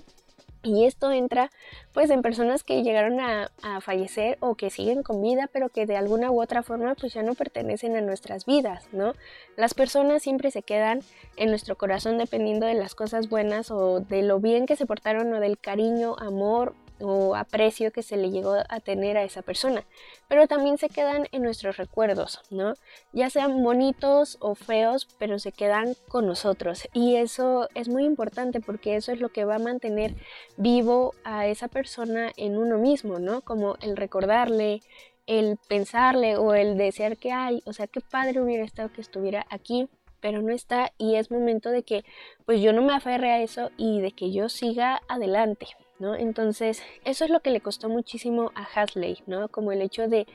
Y 0.67 0.83
esto 0.85 1.13
entra 1.13 1.49
pues 1.93 2.09
en 2.09 2.21
personas 2.21 2.63
que 2.63 2.83
llegaron 2.83 3.21
a, 3.21 3.51
a, 3.63 3.79
fallecer 3.79 4.37
o 4.41 4.55
que 4.55 4.69
siguen 4.69 5.01
con 5.01 5.21
vida, 5.21 5.49
pero 5.53 5.69
que 5.69 5.85
de 5.85 5.95
alguna 5.95 6.29
u 6.29 6.41
otra 6.41 6.61
forma 6.61 6.93
pues 6.95 7.13
ya 7.13 7.23
no 7.23 7.35
pertenecen 7.35 7.95
a 7.95 8.01
nuestras 8.01 8.45
vidas, 8.45 8.89
¿no? 8.91 9.13
Las 9.55 9.73
personas 9.73 10.23
siempre 10.23 10.51
se 10.51 10.63
quedan 10.63 10.99
en 11.37 11.51
nuestro 11.51 11.77
corazón 11.77 12.17
dependiendo 12.17 12.65
de 12.65 12.73
las 12.73 12.95
cosas 12.95 13.29
buenas 13.29 13.71
o 13.71 14.01
de 14.01 14.23
lo 14.23 14.41
bien 14.41 14.65
que 14.65 14.75
se 14.75 14.85
portaron 14.85 15.33
o 15.33 15.39
del 15.39 15.57
cariño, 15.57 16.17
amor 16.19 16.73
o 16.99 17.35
aprecio 17.35 17.91
que 17.91 18.03
se 18.03 18.17
le 18.17 18.31
llegó 18.31 18.55
a 18.69 18.79
tener 18.79 19.17
a 19.17 19.23
esa 19.23 19.41
persona, 19.41 19.85
pero 20.27 20.47
también 20.47 20.77
se 20.77 20.89
quedan 20.89 21.27
en 21.31 21.43
nuestros 21.43 21.77
recuerdos, 21.77 22.41
¿no? 22.49 22.73
Ya 23.13 23.29
sean 23.29 23.63
bonitos 23.63 24.37
o 24.39 24.55
feos, 24.55 25.07
pero 25.17 25.39
se 25.39 25.51
quedan 25.51 25.95
con 26.07 26.25
nosotros 26.25 26.87
y 26.93 27.15
eso 27.15 27.69
es 27.75 27.89
muy 27.89 28.05
importante 28.05 28.59
porque 28.59 28.95
eso 28.95 29.11
es 29.11 29.19
lo 29.19 29.29
que 29.29 29.45
va 29.45 29.55
a 29.55 29.59
mantener 29.59 30.15
vivo 30.57 31.13
a 31.23 31.47
esa 31.47 31.67
persona 31.67 32.31
en 32.37 32.57
uno 32.57 32.77
mismo, 32.77 33.19
¿no? 33.19 33.41
Como 33.41 33.75
el 33.81 33.97
recordarle, 33.97 34.81
el 35.27 35.57
pensarle 35.67 36.37
o 36.37 36.53
el 36.53 36.77
desear 36.77 37.17
que 37.17 37.31
hay, 37.31 37.61
o 37.65 37.73
sea, 37.73 37.87
qué 37.87 38.01
padre 38.01 38.41
hubiera 38.41 38.63
estado 38.63 38.91
que 38.91 39.01
estuviera 39.01 39.45
aquí, 39.49 39.89
pero 40.19 40.41
no 40.41 40.53
está 40.53 40.91
y 40.97 41.15
es 41.15 41.31
momento 41.31 41.69
de 41.69 41.83
que 41.83 42.03
pues 42.45 42.61
yo 42.61 42.73
no 42.73 42.81
me 42.81 42.93
aferre 42.93 43.31
a 43.31 43.41
eso 43.41 43.69
y 43.77 44.01
de 44.01 44.11
que 44.11 44.31
yo 44.31 44.49
siga 44.49 45.01
adelante, 45.07 45.67
¿no? 45.99 46.15
Entonces, 46.15 46.83
eso 47.05 47.25
es 47.25 47.31
lo 47.31 47.39
que 47.41 47.51
le 47.51 47.61
costó 47.61 47.89
muchísimo 47.89 48.51
a 48.55 48.63
Hasley, 48.63 49.23
¿no? 49.25 49.47
Como 49.49 49.71
el 49.71 49.81
hecho 49.81 50.07
de 50.07 50.27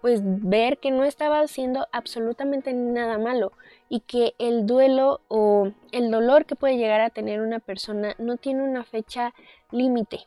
pues 0.00 0.20
ver 0.22 0.78
que 0.78 0.92
no 0.92 1.04
estaba 1.04 1.40
haciendo 1.40 1.88
absolutamente 1.90 2.72
nada 2.72 3.18
malo 3.18 3.52
y 3.88 4.00
que 4.00 4.34
el 4.38 4.64
duelo 4.64 5.22
o 5.26 5.72
el 5.90 6.10
dolor 6.10 6.46
que 6.46 6.54
puede 6.54 6.76
llegar 6.76 7.00
a 7.00 7.10
tener 7.10 7.40
una 7.40 7.58
persona 7.58 8.14
no 8.18 8.36
tiene 8.36 8.62
una 8.62 8.84
fecha 8.84 9.34
límite. 9.72 10.20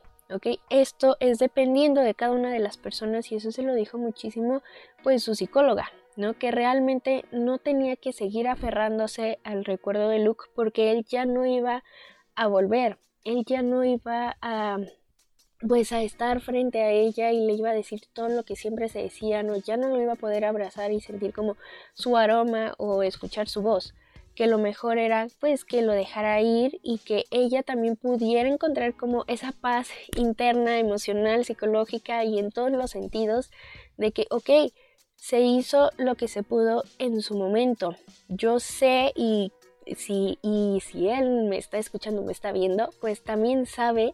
Esto 0.70 1.18
es 1.20 1.40
dependiendo 1.40 2.02
de 2.02 2.14
cada 2.14 2.32
una 2.32 2.52
de 2.52 2.60
las 2.60 2.78
personas 2.78 3.32
y 3.32 3.36
eso 3.36 3.52
se 3.52 3.64
lo 3.64 3.74
dijo 3.74 3.98
muchísimo 3.98 4.62
pues 5.04 5.24
su 5.24 5.36
psicóloga, 5.36 5.92
¿no? 6.16 6.34
Que 6.34 6.52
realmente 6.52 7.26
no 7.32 7.58
tenía 7.58 7.98
que 7.98 8.14
seguir 8.14 8.48
aferrándose 8.48 9.40
al 9.44 9.66
recuerdo 9.66 10.08
de 10.08 10.20
Luke 10.20 10.46
porque 10.56 10.92
él 10.92 11.06
ya 11.06 11.26
no 11.26 11.46
iba 11.46 11.84
a 12.36 12.48
volver, 12.48 12.98
él 13.24 13.44
ya 13.46 13.62
no 13.62 13.84
iba 13.84 14.38
a 14.42 14.78
pues 15.68 15.92
a 15.92 16.02
estar 16.02 16.42
frente 16.42 16.82
a 16.82 16.92
ella 16.92 17.32
y 17.32 17.46
le 17.46 17.54
iba 17.54 17.70
a 17.70 17.74
decir 17.74 18.02
todo 18.14 18.30
lo 18.30 18.44
que 18.44 18.56
siempre 18.56 18.90
se 18.90 19.00
decía, 19.04 19.44
no, 19.44 19.56
ya 19.58 19.78
no 19.78 19.90
lo 19.90 20.02
iba 20.02 20.14
a 20.14 20.18
poder 20.18 20.44
abrazar 20.46 20.92
y 20.92 21.02
sentir 21.02 21.34
como 21.34 21.56
su 21.94 22.18
aroma 22.18 22.74
o 22.78 23.04
escuchar 23.04 23.48
su 23.48 23.62
voz, 23.62 23.94
que 24.34 24.48
lo 24.48 24.58
mejor 24.58 24.98
era 24.98 25.28
pues 25.40 25.64
que 25.64 25.84
lo 25.84 25.94
dejara 25.94 26.42
ir 26.42 26.80
y 26.82 26.98
que 26.98 27.26
ella 27.30 27.62
también 27.62 27.96
pudiera 27.96 28.50
encontrar 28.50 28.96
como 28.96 29.24
esa 29.28 29.52
paz 29.52 29.90
interna, 30.18 30.80
emocional, 30.80 31.46
psicológica 31.46 32.24
y 32.24 32.40
en 32.40 32.52
todos 32.52 32.72
los 32.72 32.92
sentidos 32.92 33.52
de 33.98 34.12
que, 34.12 34.26
ok, 34.32 34.50
se 35.16 35.42
hizo 35.42 35.92
lo 35.98 36.16
que 36.16 36.28
se 36.28 36.42
pudo 36.42 36.84
en 36.98 37.22
su 37.22 37.38
momento. 37.38 37.96
Yo 38.28 38.60
sé 38.60 39.14
y 39.16 39.52
si, 39.96 40.40
y 40.42 40.80
si 40.82 41.10
él 41.10 41.46
me 41.46 41.58
está 41.58 41.78
escuchando, 41.78 42.22
me 42.22 42.32
está 42.32 42.52
viendo, 42.52 42.90
pues 43.00 43.24
también 43.24 43.66
sabe 43.66 44.14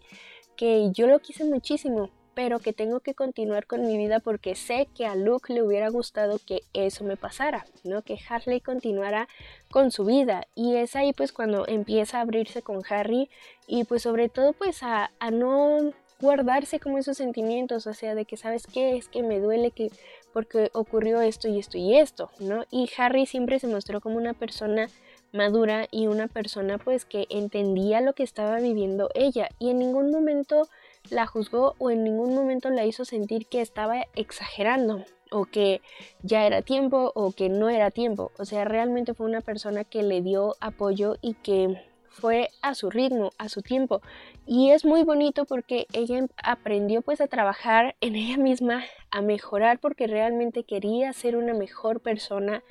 que 0.56 0.90
yo 0.92 1.08
lo 1.08 1.20
quise 1.20 1.44
muchísimo, 1.44 2.10
pero 2.34 2.60
que 2.60 2.72
tengo 2.72 3.00
que 3.00 3.16
continuar 3.16 3.66
con 3.66 3.88
mi 3.88 3.98
vida 3.98 4.20
porque 4.20 4.54
sé 4.54 4.88
que 4.96 5.08
a 5.08 5.16
Luke 5.16 5.52
le 5.52 5.64
hubiera 5.64 5.90
gustado 5.90 6.40
que 6.46 6.62
eso 6.74 7.04
me 7.04 7.18
pasara, 7.18 7.66
¿no? 7.84 8.04
Que 8.04 8.20
Harley 8.30 8.62
continuara 8.62 9.28
con 9.72 9.90
su 9.90 10.06
vida. 10.06 10.48
Y 10.54 10.76
es 10.76 10.96
ahí 10.96 11.14
pues 11.14 11.32
cuando 11.32 11.68
empieza 11.68 12.20
a 12.20 12.22
abrirse 12.22 12.62
con 12.62 12.82
Harry 12.90 13.30
y 13.66 13.86
pues 13.86 14.04
sobre 14.04 14.30
todo 14.30 14.54
pues 14.54 14.84
a, 14.84 15.12
a 15.20 15.32
no 15.32 15.94
guardarse 16.20 16.80
como 16.80 16.98
esos 16.98 17.18
sentimientos, 17.18 17.88
o 17.88 17.94
sea, 17.94 18.16
de 18.16 18.26
que 18.26 18.38
sabes 18.38 18.68
qué 18.68 18.98
es 18.98 19.08
que 19.08 19.24
me 19.24 19.40
duele 19.40 19.72
que 19.72 19.90
porque 20.34 20.70
ocurrió 20.74 21.22
esto 21.22 21.48
y 21.48 21.58
esto 21.60 21.78
y 21.78 21.98
esto, 21.98 22.30
¿no? 22.40 22.66
Y 22.70 22.90
Harry 22.98 23.26
siempre 23.26 23.60
se 23.60 23.68
mostró 23.68 24.02
como 24.02 24.18
una 24.18 24.34
persona 24.34 24.90
madura 25.38 25.88
y 25.92 26.08
una 26.08 26.28
persona 26.28 26.78
pues 26.78 27.06
que 27.06 27.28
entendía 27.30 28.02
lo 28.02 28.14
que 28.14 28.24
estaba 28.24 28.60
viviendo 28.60 29.10
ella 29.16 29.50
y 29.60 29.70
en 29.70 29.80
ningún 29.80 30.12
momento 30.12 30.68
la 31.10 31.26
juzgó 31.26 31.76
o 31.78 31.92
en 31.92 32.04
ningún 32.04 32.36
momento 32.36 32.70
la 32.70 32.86
hizo 32.86 33.06
sentir 33.06 33.48
que 33.48 33.62
estaba 33.62 34.06
exagerando 34.16 35.06
o 35.32 35.46
que 35.46 35.82
ya 36.22 36.46
era 36.46 36.62
tiempo 36.62 37.12
o 37.16 37.32
que 37.32 37.50
no 37.50 37.70
era 37.70 37.92
tiempo. 37.92 38.32
O 38.38 38.46
sea, 38.46 38.66
realmente 38.66 39.14
fue 39.14 39.28
una 39.28 39.42
persona 39.42 39.84
que 39.84 40.04
le 40.04 40.22
dio 40.22 40.56
apoyo 40.60 41.18
y 41.22 41.36
que 41.36 41.82
fue 42.10 42.50
a 42.62 42.74
su 42.74 42.90
ritmo, 42.90 43.32
a 43.38 43.48
su 43.48 43.62
tiempo. 43.62 44.02
Y 44.46 44.72
es 44.72 44.86
muy 44.86 45.04
bonito 45.04 45.46
porque 45.46 45.86
ella 45.94 46.26
aprendió 46.44 47.02
pues 47.02 47.22
a 47.22 47.28
trabajar 47.28 47.96
en 48.02 48.16
ella 48.16 48.38
misma, 48.38 48.84
a 49.12 49.22
mejorar 49.22 49.80
porque 49.80 50.08
realmente 50.08 50.64
quería 50.64 51.14
ser 51.14 51.38
una 51.38 51.54
mejor 51.54 52.00
persona, 52.00 52.64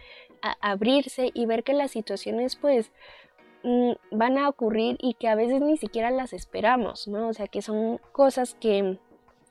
abrirse 0.60 1.30
y 1.34 1.46
ver 1.46 1.64
que 1.64 1.72
las 1.72 1.90
situaciones 1.90 2.56
pues 2.56 2.90
mm, 3.62 3.92
van 4.10 4.38
a 4.38 4.48
ocurrir 4.48 4.96
y 5.00 5.14
que 5.14 5.28
a 5.28 5.34
veces 5.34 5.60
ni 5.60 5.76
siquiera 5.76 6.10
las 6.10 6.32
esperamos, 6.32 7.08
¿no? 7.08 7.28
O 7.28 7.32
sea, 7.32 7.48
que 7.48 7.62
son 7.62 7.98
cosas 8.12 8.54
que 8.54 8.98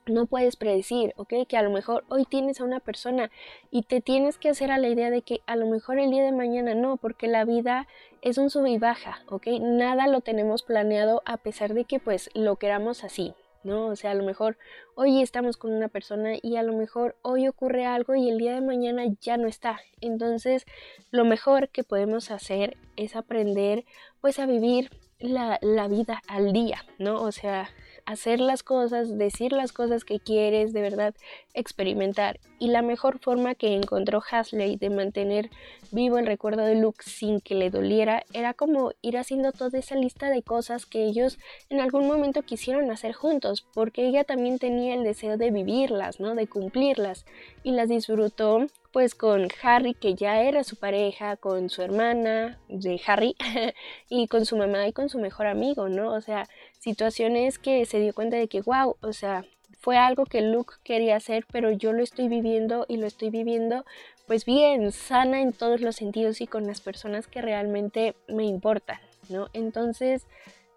no 0.06 0.26
puedes 0.26 0.56
predecir, 0.56 1.12
¿ok? 1.16 1.34
Que 1.48 1.56
a 1.56 1.62
lo 1.62 1.70
mejor 1.70 2.04
hoy 2.08 2.24
tienes 2.24 2.60
a 2.60 2.64
una 2.64 2.80
persona 2.80 3.30
y 3.70 3.82
te 3.82 4.00
tienes 4.00 4.38
que 4.38 4.48
hacer 4.48 4.70
a 4.70 4.78
la 4.78 4.88
idea 4.88 5.10
de 5.10 5.22
que 5.22 5.40
a 5.46 5.56
lo 5.56 5.66
mejor 5.66 5.98
el 5.98 6.10
día 6.10 6.24
de 6.24 6.32
mañana 6.32 6.74
no, 6.74 6.96
porque 6.96 7.26
la 7.26 7.44
vida 7.44 7.88
es 8.22 8.38
un 8.38 8.50
sub 8.50 8.66
y 8.66 8.78
baja, 8.78 9.22
¿ok? 9.28 9.48
Nada 9.60 10.06
lo 10.06 10.20
tenemos 10.20 10.62
planeado 10.62 11.22
a 11.24 11.36
pesar 11.36 11.74
de 11.74 11.84
que 11.84 11.98
pues 11.98 12.30
lo 12.34 12.56
queramos 12.56 13.04
así, 13.04 13.34
¿no? 13.66 13.88
O 13.88 13.96
sea, 13.96 14.12
a 14.12 14.14
lo 14.14 14.24
mejor 14.24 14.56
hoy 14.94 15.20
estamos 15.20 15.58
con 15.58 15.72
una 15.72 15.88
persona 15.88 16.36
y 16.40 16.56
a 16.56 16.62
lo 16.62 16.72
mejor 16.72 17.16
hoy 17.20 17.48
ocurre 17.48 17.84
algo 17.84 18.14
y 18.14 18.30
el 18.30 18.38
día 18.38 18.54
de 18.54 18.62
mañana 18.62 19.02
ya 19.20 19.36
no 19.36 19.48
está. 19.48 19.80
Entonces, 20.00 20.64
lo 21.10 21.24
mejor 21.24 21.68
que 21.68 21.84
podemos 21.84 22.30
hacer 22.30 22.78
es 22.96 23.16
aprender 23.16 23.84
pues 24.22 24.38
a 24.38 24.46
vivir 24.46 24.90
la, 25.18 25.58
la 25.60 25.88
vida 25.88 26.22
al 26.28 26.52
día, 26.52 26.84
¿no? 26.98 27.20
O 27.20 27.32
sea, 27.32 27.68
hacer 28.06 28.40
las 28.40 28.62
cosas, 28.62 29.18
decir 29.18 29.52
las 29.52 29.72
cosas 29.72 30.04
que 30.04 30.20
quieres, 30.20 30.72
de 30.72 30.80
verdad 30.80 31.14
experimentar. 31.54 32.38
Y 32.58 32.68
la 32.68 32.80
mejor 32.80 33.18
forma 33.18 33.54
que 33.54 33.74
encontró 33.74 34.22
Hasley 34.30 34.76
de 34.76 34.90
mantener 34.90 35.50
vivo 35.90 36.18
el 36.18 36.26
recuerdo 36.26 36.62
de 36.62 36.76
Luke 36.76 37.02
sin 37.04 37.40
que 37.40 37.54
le 37.54 37.70
doliera 37.70 38.24
era 38.32 38.54
como 38.54 38.92
ir 39.02 39.18
haciendo 39.18 39.52
toda 39.52 39.78
esa 39.78 39.96
lista 39.96 40.30
de 40.30 40.42
cosas 40.42 40.86
que 40.86 41.04
ellos 41.04 41.38
en 41.68 41.80
algún 41.80 42.06
momento 42.06 42.42
quisieron 42.42 42.90
hacer 42.90 43.12
juntos, 43.12 43.66
porque 43.74 44.06
ella 44.06 44.24
también 44.24 44.58
tenía 44.58 44.94
el 44.94 45.04
deseo 45.04 45.36
de 45.36 45.50
vivirlas, 45.50 46.20
¿no? 46.20 46.34
De 46.34 46.46
cumplirlas 46.46 47.26
y 47.62 47.72
las 47.72 47.88
disfrutó 47.88 48.66
pues 48.92 49.14
con 49.14 49.48
Harry 49.62 49.92
que 49.92 50.14
ya 50.14 50.40
era 50.40 50.64
su 50.64 50.76
pareja, 50.76 51.36
con 51.36 51.68
su 51.68 51.82
hermana 51.82 52.58
de 52.68 52.98
Harry 53.06 53.36
y 54.08 54.26
con 54.26 54.46
su 54.46 54.56
mamá 54.56 54.86
y 54.88 54.94
con 54.94 55.10
su 55.10 55.18
mejor 55.18 55.48
amigo, 55.48 55.90
¿no? 55.90 56.14
O 56.14 56.22
sea, 56.22 56.48
situaciones 56.86 57.58
que 57.58 57.84
se 57.84 57.98
dio 57.98 58.14
cuenta 58.14 58.36
de 58.36 58.46
que, 58.46 58.60
wow, 58.60 58.96
o 59.00 59.12
sea, 59.12 59.44
fue 59.80 59.98
algo 59.98 60.24
que 60.24 60.40
Luke 60.40 60.74
quería 60.84 61.16
hacer, 61.16 61.44
pero 61.50 61.72
yo 61.72 61.92
lo 61.92 62.00
estoy 62.00 62.28
viviendo 62.28 62.86
y 62.88 62.98
lo 62.98 63.08
estoy 63.08 63.30
viviendo 63.30 63.84
pues 64.28 64.44
bien, 64.44 64.92
sana 64.92 65.40
en 65.40 65.52
todos 65.52 65.80
los 65.80 65.96
sentidos 65.96 66.40
y 66.40 66.46
con 66.46 66.64
las 66.64 66.80
personas 66.80 67.26
que 67.26 67.42
realmente 67.42 68.14
me 68.28 68.44
importan, 68.44 68.98
¿no? 69.28 69.48
Entonces, 69.52 70.26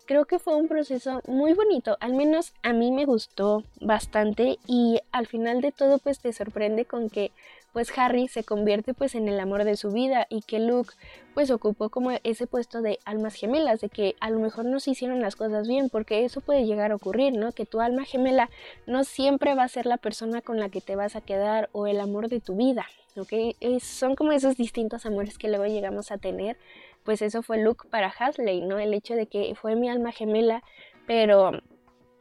creo 0.06 0.26
que 0.26 0.40
fue 0.40 0.56
un 0.56 0.68
proceso 0.68 1.22
muy 1.28 1.54
bonito, 1.54 1.96
al 2.00 2.16
menos 2.16 2.54
a 2.64 2.74
mí 2.74 2.92
me 2.92 3.06
gustó 3.06 3.64
bastante 3.80 4.58
y 4.66 5.00
al 5.12 5.28
final 5.28 5.62
de 5.62 5.72
todo 5.72 6.00
pues 6.00 6.20
te 6.20 6.34
sorprende 6.34 6.86
con 6.86 7.12
que 7.12 7.32
pues 7.74 7.98
Harry 7.98 8.28
se 8.28 8.44
convierte 8.44 8.94
pues 8.94 9.16
en 9.16 9.28
el 9.28 9.40
amor 9.40 9.64
de 9.64 9.76
su 9.76 9.92
vida 9.92 10.28
y 10.30 10.42
que 10.42 10.60
Luke 10.60 10.94
pues 11.34 11.52
ocupó 11.52 11.90
como 11.90 12.12
ese 12.24 12.48
puesto 12.48 12.82
de 12.82 13.00
almas 13.06 13.36
gemelas, 13.36 13.82
de 13.82 13.90
que 13.90 14.16
a 14.20 14.30
lo 14.30 14.40
mejor 14.40 14.66
no 14.66 14.80
se 14.80 14.92
hicieron 14.92 15.22
las 15.22 15.36
cosas 15.36 15.68
bien, 15.68 15.90
porque 15.90 16.26
eso 16.26 16.42
puede 16.42 16.66
llegar 16.66 16.92
a 16.92 16.96
ocurrir, 16.96 17.34
¿no? 17.34 17.52
Que 17.52 17.66
tu 17.66 17.80
alma 17.82 18.04
gemela 18.04 18.50
no 18.88 19.04
siempre 19.04 19.56
va 19.56 19.64
a 19.64 19.68
ser 19.68 19.86
la 19.86 19.98
persona 19.98 20.42
con 20.42 20.60
la 20.60 20.70
que 20.70 20.82
te 20.82 20.96
vas 20.96 21.16
a 21.16 21.22
quedar 21.22 21.70
o 21.72 21.88
el 21.88 22.00
amor 22.00 22.30
de 22.30 22.42
tu 22.42 22.56
vida, 22.56 22.86
¿ok? 23.16 23.34
son 23.82 24.16
como 24.16 24.32
esos 24.32 24.58
distintos 24.58 25.06
amores 25.06 25.38
que 25.38 25.48
luego 25.48 25.66
llegamos 25.66 26.12
a 26.12 26.18
tener, 26.18 26.58
pues 27.04 27.22
eso 27.22 27.42
fue 27.42 27.62
Luke 27.62 27.88
para 27.90 28.08
Hasley, 28.08 28.62
¿no? 28.62 28.80
El 28.80 28.94
hecho 28.94 29.16
de 29.16 29.28
que 29.28 29.56
fue 29.56 29.76
mi 29.76 29.90
alma 29.90 30.12
gemela, 30.12 30.64
pero 31.08 31.52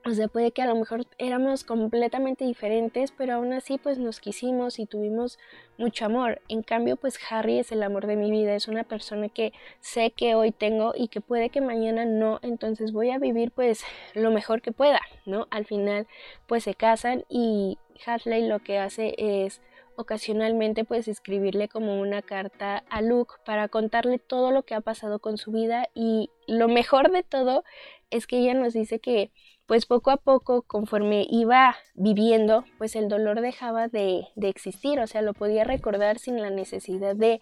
o 0.09 0.15
sea, 0.15 0.29
puede 0.29 0.53
que 0.53 0.63
a 0.63 0.67
lo 0.67 0.75
mejor 0.75 1.07
éramos 1.19 1.65
completamente 1.65 2.47
diferentes, 2.47 3.13
pero 3.13 3.35
aún 3.35 3.53
así 3.53 3.77
pues 3.77 3.99
nos 3.99 4.21
quisimos 4.21 4.79
y 4.79 4.87
tuvimos 4.87 5.39
mucho 5.77 6.07
amor. 6.07 6.41
En 6.49 6.63
cambio, 6.63 6.97
pues 6.97 7.19
Harry 7.29 7.59
es 7.59 7.73
el 7.73 7.83
amor 7.83 8.07
de 8.07 8.17
mi 8.17 8.31
vida, 8.31 8.55
es 8.55 8.69
una 8.69 8.85
persona 8.85 9.29
que 9.29 9.53
sé 9.81 10.11
que 10.13 10.35
hoy 10.35 10.51
tengo 10.51 10.95
y 10.97 11.09
que 11.09 11.21
puede 11.21 11.51
que 11.51 11.61
mañana 11.61 12.07
no, 12.07 12.39
entonces 12.43 12.93
voy 12.93 13.11
a 13.11 13.19
vivir 13.19 13.51
pues 13.51 13.85
lo 14.15 14.31
mejor 14.31 14.63
que 14.63 14.73
pueda, 14.73 15.01
¿no? 15.27 15.47
Al 15.51 15.67
final 15.67 16.07
pues 16.47 16.65
se 16.65 16.75
casan 16.75 17.25
y 17.29 17.77
Harley 18.07 18.49
lo 18.49 18.61
que 18.61 18.79
hace 18.79 19.15
es 19.19 19.61
ocasionalmente 19.97 20.85
pues 20.85 21.07
escribirle 21.07 21.69
como 21.69 22.01
una 22.01 22.23
carta 22.23 22.85
a 22.89 23.03
Luke 23.03 23.35
para 23.45 23.69
contarle 23.69 24.19
todo 24.19 24.53
lo 24.53 24.63
que 24.63 24.75
ha 24.75 24.81
pasado 24.81 25.19
con 25.19 25.37
su 25.37 25.51
vida 25.51 25.89
y 25.93 26.31
lo 26.47 26.69
mejor 26.69 27.11
de 27.11 27.25
todo 27.25 27.63
es 28.11 28.27
que 28.27 28.39
ella 28.39 28.55
nos 28.55 28.73
dice 28.73 29.01
que 29.01 29.33
pues 29.69 29.85
poco 29.85 30.11
a 30.11 30.17
poco, 30.17 30.63
conforme 30.63 31.27
iba 31.29 31.77
viviendo, 31.95 32.65
pues 32.79 32.97
el 32.97 33.11
dolor 33.11 33.43
dejaba 33.43 33.87
de, 33.87 34.27
existir, 34.41 34.99
o 34.99 35.07
sea, 35.07 35.21
lo 35.21 35.35
podía 35.35 35.63
recordar 35.63 36.19
sin 36.19 36.41
la 36.41 36.49
necesidad 36.49 37.15
de 37.15 37.39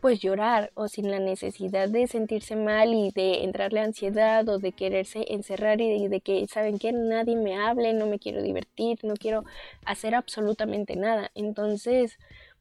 pues 0.00 0.18
llorar 0.18 0.72
o 0.74 0.88
sin 0.88 1.08
la 1.08 1.20
necesidad 1.20 1.88
de 1.88 2.08
sentirse 2.08 2.56
mal 2.56 2.94
y 2.94 3.12
de 3.12 3.44
entrarle 3.44 3.78
ansiedad 3.78 4.48
o 4.48 4.58
de 4.58 4.72
quererse 4.72 5.24
encerrar 5.28 5.80
y 5.80 6.00
de, 6.00 6.08
de, 6.08 6.20
que, 6.20 6.48
¿saben 6.48 6.80
que 6.80 6.90
Nadie 6.92 7.36
me 7.36 7.56
hable, 7.56 7.92
no 7.92 8.06
me 8.06 8.18
quiero 8.18 8.42
divertir, 8.42 8.98
no 9.04 9.14
quiero 9.14 9.44
hacer 9.84 10.16
absolutamente 10.16 10.96
nada. 10.96 11.30
Entonces, 11.36 12.18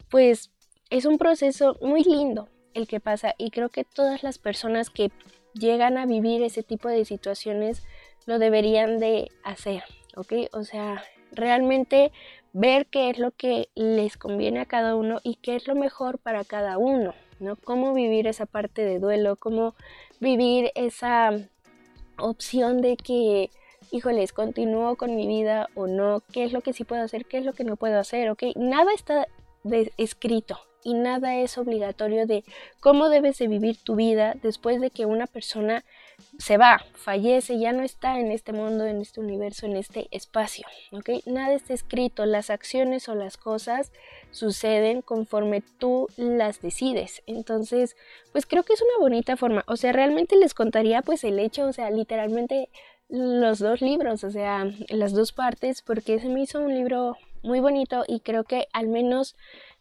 pues 0.10 0.52
es 0.92 1.06
un 1.06 1.18
proceso 1.18 1.76
muy 1.82 2.04
lindo 2.04 2.50
el 2.76 2.88
que 2.88 3.00
pasa 3.00 3.34
y 3.40 3.50
creo 3.50 3.70
que 3.70 3.84
todas 3.84 4.22
las 4.22 4.38
personas 4.38 4.92
que 4.92 5.10
llegan 5.54 5.98
a 5.98 6.06
vivir 6.06 6.44
ese 6.44 6.62
tipo 6.62 6.88
de 6.88 7.04
situaciones 7.04 7.82
lo 8.28 8.38
deberían 8.38 9.00
de 9.00 9.32
hacer, 9.44 9.84
¿ok? 10.16 10.34
O 10.52 10.64
sea, 10.64 11.04
realmente 11.32 12.12
ver 12.54 12.86
qué 12.86 13.10
es 13.10 13.18
lo 13.18 13.32
que 13.32 13.70
les 13.74 14.18
conviene 14.18 14.60
a 14.60 14.66
cada 14.66 14.96
uno 14.96 15.20
y 15.24 15.36
qué 15.36 15.56
es 15.56 15.68
lo 15.68 15.76
mejor 15.76 16.20
para 16.20 16.44
cada 16.44 16.78
uno, 16.78 17.16
¿no? 17.40 17.56
Cómo 17.56 17.94
vivir 17.94 18.28
esa 18.28 18.46
parte 18.46 18.84
de 18.84 19.00
duelo, 19.00 19.38
cómo 19.38 19.74
vivir 20.20 20.72
esa 20.76 21.32
opción 22.20 22.82
de 22.82 22.98
que, 22.98 23.50
híjoles, 23.92 24.34
continúo 24.34 24.98
con 24.98 25.16
mi 25.16 25.26
vida 25.26 25.70
o 25.74 25.88
no, 25.88 26.22
qué 26.34 26.44
es 26.44 26.52
lo 26.52 26.62
que 26.62 26.74
sí 26.74 26.84
puedo 26.84 27.04
hacer, 27.04 27.26
qué 27.26 27.38
es 27.38 27.46
lo 27.46 27.54
que 27.54 27.64
no 27.64 27.78
puedo 27.78 27.98
hacer, 27.98 28.30
¿ok? 28.30 28.44
Nada 28.56 28.92
está 28.94 29.28
escrito 29.98 30.60
y 30.84 30.94
nada 30.94 31.36
es 31.36 31.58
obligatorio 31.58 32.26
de 32.26 32.44
cómo 32.82 33.10
debes 33.10 33.38
de 33.38 33.48
vivir 33.48 33.78
tu 33.78 33.96
vida 33.96 34.36
después 34.42 34.82
de 34.82 34.90
que 34.90 35.06
una 35.06 35.28
persona 35.28 35.86
se 36.38 36.58
va, 36.58 36.84
fallece, 36.94 37.60
ya 37.60 37.72
no 37.72 37.84
está 37.84 38.20
en 38.20 38.32
este 38.32 38.54
mundo, 38.54 38.86
en 38.86 39.02
este 39.02 39.20
universo, 39.20 39.66
en 39.66 39.76
este 39.76 40.08
espacio, 40.12 40.66
¿ok? 40.92 41.10
Nada 41.26 41.54
está 41.54 41.74
escrito, 41.74 42.26
las 42.26 42.50
acciones 42.50 43.10
o 43.10 43.16
las 43.16 43.38
cosas 43.38 43.92
suceden 44.32 45.02
conforme 45.02 45.62
tú 45.62 46.08
las 46.16 46.62
decides. 46.62 47.24
Entonces, 47.26 47.96
pues 48.32 48.46
creo 48.46 48.64
que 48.64 48.74
es 48.74 48.82
una 48.82 49.00
bonita 49.00 49.38
forma, 49.38 49.64
o 49.68 49.78
sea, 49.78 49.94
realmente 49.94 50.36
les 50.36 50.54
contaría 50.54 51.02
pues 51.02 51.24
el 51.24 51.40
hecho, 51.40 51.66
o 51.66 51.74
sea, 51.74 51.90
literalmente 51.90 52.70
los 53.10 53.60
dos 53.60 53.82
libros, 53.82 54.24
o 54.24 54.32
sea, 54.32 54.70
las 54.90 55.14
dos 55.14 55.32
partes, 55.32 55.82
porque 55.82 56.20
se 56.20 56.30
me 56.30 56.42
hizo 56.42 56.60
un 56.60 56.76
libro 56.76 57.16
muy 57.42 57.60
bonito 57.60 58.04
y 58.08 58.20
creo 58.20 58.44
que 58.44 58.68
al 58.74 58.88
menos 58.88 59.36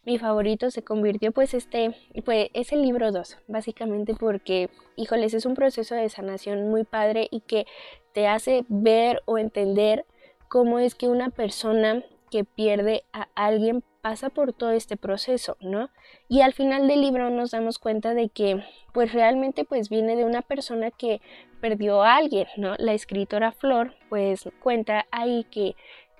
mi 0.07 0.17
favorito 0.17 0.71
se 0.71 0.83
convirtió 0.83 1.33
pues 1.33 1.53
este, 1.53 1.93
pues 2.23 2.47
es 2.53 2.71
el 2.71 2.81
libro 2.81 3.11
2, 3.11 3.39
básicamente 3.49 4.15
porque, 4.15 4.69
híjoles, 4.95 5.33
es 5.33 5.45
un 5.45 5.53
proceso 5.53 5.95
de 5.95 6.07
sanación 6.07 6.69
muy 6.69 6.85
padre 6.85 7.27
y 7.29 7.41
que 7.41 7.65
te 8.13 8.25
hace 8.25 8.63
ver 8.69 9.21
o 9.25 9.37
entender 9.37 10.05
cómo 10.47 10.79
es 10.79 10.95
que 10.95 11.09
una 11.09 11.29
persona 11.29 12.05
que 12.31 12.45
pierde 12.45 13.03
a 13.11 13.27
alguien 13.35 13.83
pasa 14.01 14.29
por 14.29 14.53
todo 14.53 14.71
este 14.71 14.95
proceso, 14.95 15.57
¿no? 15.59 15.89
Y 16.29 16.39
al 16.39 16.53
final 16.53 16.87
del 16.87 17.01
libro 17.01 17.29
nos 17.29 17.51
damos 17.51 17.77
cuenta 17.77 18.13
de 18.13 18.29
que 18.29 18.63
pues 18.93 19.11
realmente 19.11 19.65
pues 19.65 19.89
viene 19.89 20.15
de 20.15 20.23
una 20.23 20.41
persona 20.41 20.89
que 20.89 21.19
perdió 21.59 22.01
a 22.03 22.15
alguien, 22.15 22.47
¿no? 22.55 22.75
La 22.77 22.93
escritora 22.93 23.51
Flor 23.51 23.93
pues 24.07 24.47
cuenta 24.61 25.05
ahí 25.11 25.45
que 25.51 25.75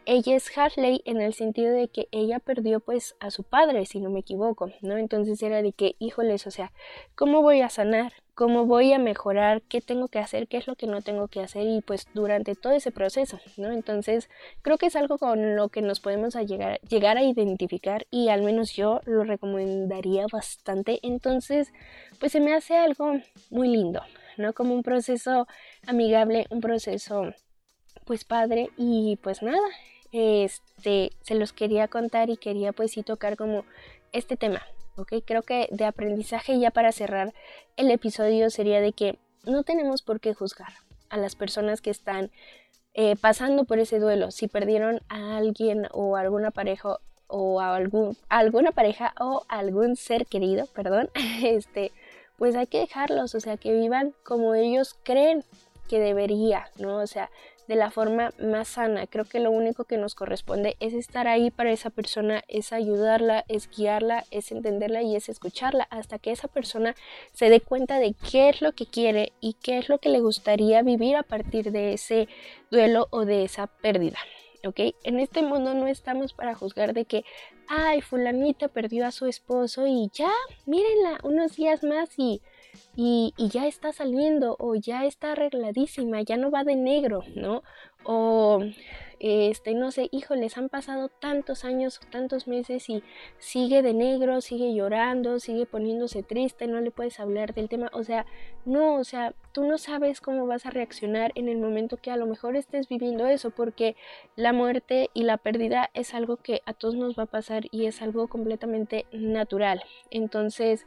ella 0.08 0.38
es 0.38 0.58
Harley 0.58 1.02
en 1.04 1.20
el 1.20 1.34
sentido 1.34 1.74
de 1.74 1.89
que 1.89 2.08
ella 2.12 2.39
perdió 2.39 2.80
pues 2.80 3.17
a 3.20 3.30
su 3.30 3.43
padre, 3.43 3.86
si 3.86 4.00
no 4.00 4.10
me 4.10 4.22
equivoco, 4.22 4.72
¿no? 4.82 4.96
Entonces 4.96 5.43
era 5.43 5.62
de 5.62 5.74
que, 5.74 5.98
híjoles, 6.00 6.48
o 6.48 6.52
sea, 6.52 6.72
¿cómo 7.13 7.41
voy 7.41 7.60
a 7.60 7.67
sanar? 7.67 8.13
¿Cómo 8.34 8.65
voy 8.65 8.93
a 8.93 9.00
mejorar? 9.00 9.62
¿Qué 9.63 9.82
tengo 9.82 10.08
que 10.08 10.20
hacer? 10.20 10.48
¿Qué 10.48 10.56
es 10.56 10.67
lo 10.67 10.76
que 10.76 10.88
no 10.88 11.02
tengo 11.02 11.28
que 11.28 11.41
hacer? 11.41 11.67
Y 11.67 11.82
pues 11.82 12.08
durante 12.13 12.56
todo 12.56 12.72
ese 12.72 12.91
proceso, 12.91 13.38
¿no? 13.58 13.70
Entonces 13.74 14.30
creo 14.62 14.78
que 14.78 14.86
es 14.86 14.96
algo 14.96 15.17
con 15.17 15.58
lo 15.58 15.67
que 15.67 15.82
nos 15.82 16.00
podemos 16.00 16.36
llegar, 16.36 16.80
llegar 16.88 17.17
a 17.17 17.24
identificar 17.24 18.08
y 18.10 18.30
al 18.30 18.43
menos 18.43 18.72
yo 18.72 19.02
lo 19.04 19.26
recomendaría 19.26 20.26
bastante. 20.32 21.00
Entonces, 21.04 21.74
pues 22.17 22.32
se 22.32 22.39
me 22.39 22.54
hace 22.54 22.78
algo 22.78 23.12
muy 23.50 23.67
lindo, 23.67 24.02
¿no? 24.38 24.54
Como 24.54 24.74
un 24.74 24.84
proceso 24.84 25.48
amigable, 25.86 26.46
un 26.50 26.62
proceso 26.62 27.34
pues 28.06 28.24
padre 28.24 28.70
y 28.78 29.17
pues 29.22 29.41
nada, 29.41 29.60
este, 30.17 31.12
se 31.21 31.36
los 31.36 31.53
quería 31.53 31.88
contar 31.88 32.30
y 32.30 32.38
quería 32.38 32.73
pues 32.73 32.91
sí 32.91 33.03
tocar 33.03 33.38
como 33.38 33.65
este 34.12 34.38
tema, 34.38 34.62
¿ok? 34.95 35.13
Creo 35.25 35.43
que 35.43 35.67
de 35.71 35.86
aprendizaje 35.86 36.60
ya 36.60 36.71
para 36.71 36.91
cerrar 36.91 37.34
el 37.75 37.91
episodio 37.91 38.49
sería 38.49 38.82
de 38.82 38.93
que 38.93 39.19
no 39.45 39.63
tenemos 39.63 40.01
por 40.01 40.19
qué 40.19 40.34
juzgar 40.34 40.73
a 41.10 41.17
las 41.17 41.36
personas 41.36 41.82
que 41.82 41.89
están 41.89 42.32
eh, 42.93 43.15
pasando 43.15 43.65
por 43.65 43.80
ese 43.80 43.99
duelo, 43.99 44.32
si 44.32 44.47
perdieron 44.47 45.01
a 45.08 45.38
alguien 45.38 45.88
o 45.91 46.15
a 46.15 46.21
alguna 46.21 46.51
pareja 46.51 46.97
o 47.27 47.62
a, 47.62 47.75
algún, 47.75 48.17
alguna 48.30 48.71
pareja 48.71 49.13
o 49.19 49.43
algún 49.49 49.95
ser 49.95 50.25
querido, 50.25 50.65
perdón, 50.73 51.10
este, 51.43 51.91
pues 52.38 52.56
hay 52.56 52.67
que 52.67 52.80
dejarlos, 52.80 53.36
o 53.36 53.39
sea, 53.39 53.58
que 53.58 53.73
vivan 53.73 54.13
como 54.23 54.56
ellos 54.56 54.95
creen 55.03 55.43
que 55.88 55.99
debería, 55.99 56.69
¿no? 56.77 56.97
O 56.97 57.08
sea, 57.08 57.30
de 57.67 57.75
la 57.75 57.91
forma 57.91 58.32
más 58.39 58.69
sana. 58.69 59.08
Creo 59.08 59.25
que 59.25 59.39
lo 59.39 59.51
único 59.51 59.86
que 59.86 59.97
nos 59.97 60.15
corresponde 60.15 60.75
es 60.80 60.93
estar 60.93 61.27
ahí 61.27 61.51
para 61.51 61.71
esa 61.71 61.89
persona, 61.89 62.43
es 62.47 62.73
ayudarla, 62.73 63.45
es 63.47 63.69
guiarla, 63.69 64.25
es 64.32 64.51
entenderla 64.51 65.01
y 65.01 65.15
es 65.15 65.30
escucharla 65.30 65.84
hasta 65.89 66.19
que 66.19 66.32
esa 66.32 66.47
persona 66.47 66.95
se 67.34 67.49
dé 67.49 67.60
cuenta 67.62 67.99
de 67.99 68.15
qué 68.32 68.49
es 68.49 68.62
lo 68.62 68.73
que 68.73 68.86
quiere 68.86 69.34
y 69.41 69.53
qué 69.53 69.77
es 69.77 69.89
lo 69.89 69.99
que 69.99 70.10
le 70.10 70.19
gustaría 70.19 70.82
vivir 70.82 71.15
a 71.15 71.23
partir 71.23 71.71
de 71.71 71.93
ese 71.93 72.27
duelo 72.71 73.08
o 73.12 73.25
de 73.25 73.43
esa 73.43 73.67
pérdida. 73.67 74.17
¿Ok? 74.65 74.80
En 75.03 75.19
este 75.19 75.43
mundo 75.43 75.73
no 75.75 75.88
estamos 75.88 76.34
para 76.34 76.56
juzgar 76.56 76.93
de 76.93 77.06
que, 77.06 77.23
ay, 77.69 78.01
fulanita 78.01 78.67
perdió 78.67 79.06
a 79.06 79.12
su 79.12 79.27
esposo 79.27 79.86
y 79.86 80.10
ya, 80.12 80.32
mírenla 80.65 81.19
unos 81.23 81.56
días 81.56 81.84
más 81.84 82.10
y 82.17 82.41
y, 82.95 83.33
ya 83.37 83.67
está 83.67 83.93
saliendo 83.93 84.55
o 84.59 84.75
ya 84.75 85.05
está 85.05 85.33
arregladísima, 85.33 86.21
ya 86.21 86.37
no 86.37 86.51
va 86.51 86.63
de 86.63 86.75
negro, 86.75 87.23
¿no? 87.35 87.63
O 88.03 88.59
este, 89.19 89.73
no 89.73 89.91
sé, 89.91 90.09
híjoles, 90.11 90.57
han 90.57 90.69
pasado 90.69 91.09
tantos 91.09 91.65
años 91.65 91.99
o 91.99 92.09
tantos 92.09 92.47
meses 92.47 92.87
y 92.89 93.03
sigue 93.39 93.81
de 93.81 93.93
negro, 93.93 94.41
sigue 94.41 94.75
llorando, 94.75 95.39
sigue 95.39 95.65
poniéndose 95.65 96.21
triste, 96.21 96.67
no 96.67 96.79
le 96.81 96.91
puedes 96.91 97.19
hablar 97.19 97.55
del 97.55 97.67
tema, 97.67 97.89
o 97.93 98.03
sea, 98.03 98.27
no, 98.65 98.95
o 98.95 99.03
sea, 99.03 99.33
tú 99.53 99.63
no 99.63 99.79
sabes 99.79 100.21
cómo 100.21 100.45
vas 100.45 100.67
a 100.67 100.69
reaccionar 100.69 101.31
en 101.33 101.49
el 101.49 101.57
momento 101.57 101.97
que 101.97 102.11
a 102.11 102.17
lo 102.17 102.27
mejor 102.27 102.55
estés 102.55 102.87
viviendo 102.89 103.25
eso, 103.25 103.49
porque 103.49 103.95
la 104.35 104.53
muerte 104.53 105.09
y 105.15 105.23
la 105.23 105.37
pérdida 105.37 105.89
es 105.95 106.13
algo 106.13 106.37
que 106.37 106.61
a 106.65 106.73
todos 106.73 106.95
nos 106.95 107.17
va 107.17 107.23
a 107.23 107.27
pasar 107.27 107.65
y 107.71 107.87
es 107.87 108.03
algo 108.03 108.27
completamente 108.27 109.07
natural. 109.11 109.81
Entonces, 110.11 110.85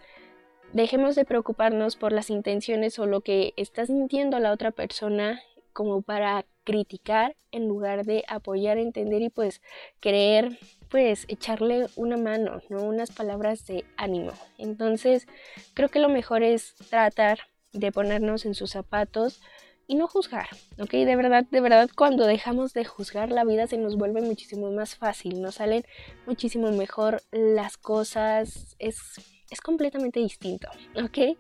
dejemos 0.73 1.15
de 1.15 1.25
preocuparnos 1.25 1.97
por 1.97 2.13
las 2.13 2.31
intenciones 2.31 2.99
o 2.99 3.07
lo 3.07 3.21
que 3.21 3.53
está 3.57 3.87
sintiendo 3.87 4.39
la 4.39 4.53
otra 4.53 4.71
persona 4.71 5.41
como 5.73 6.03
para 6.03 6.45
criticar 6.65 7.37
en 7.53 7.67
lugar 7.67 8.05
de 8.05 8.25
apoyar, 8.29 8.79
entender 8.79 9.23
y 9.23 9.31
pues 9.31 9.61
creer, 10.01 10.59
pues 10.89 11.25
echarle 11.29 11.87
una 11.97 12.17
mano, 12.17 12.61
¿no? 12.69 12.83
Unas 12.83 13.11
palabras 13.11 13.67
de 13.67 13.85
ánimo. 13.97 14.33
Entonces, 14.59 15.27
creo 15.75 15.89
que 15.89 15.99
lo 15.99 16.09
mejor 16.09 16.43
es 16.43 16.75
tratar 16.91 17.41
de 17.73 17.93
ponernos 17.93 18.45
en 18.47 18.55
sus 18.55 18.71
zapatos 18.71 19.41
y 19.87 19.97
no 19.97 20.07
juzgar, 20.07 20.49
¿ok? 20.79 20.91
De 20.91 21.17
verdad, 21.17 21.45
de 21.51 21.61
verdad, 21.61 21.91
cuando 21.97 22.27
dejamos 22.27 22.73
de 22.75 22.85
juzgar, 22.85 23.33
la 23.33 23.45
vida 23.45 23.67
se 23.67 23.77
nos 23.77 23.97
vuelve 23.97 24.21
muchísimo 24.21 24.71
más 24.71 24.95
fácil, 24.95 25.43
nos 25.43 25.57
salen 25.57 25.85
muchísimo 26.27 26.71
mejor 26.71 27.23
las 27.33 27.77
cosas, 27.77 28.77
es 28.79 29.40
es 29.51 29.61
completamente 29.61 30.21
distinto, 30.21 30.69
¿ok? 30.97 31.37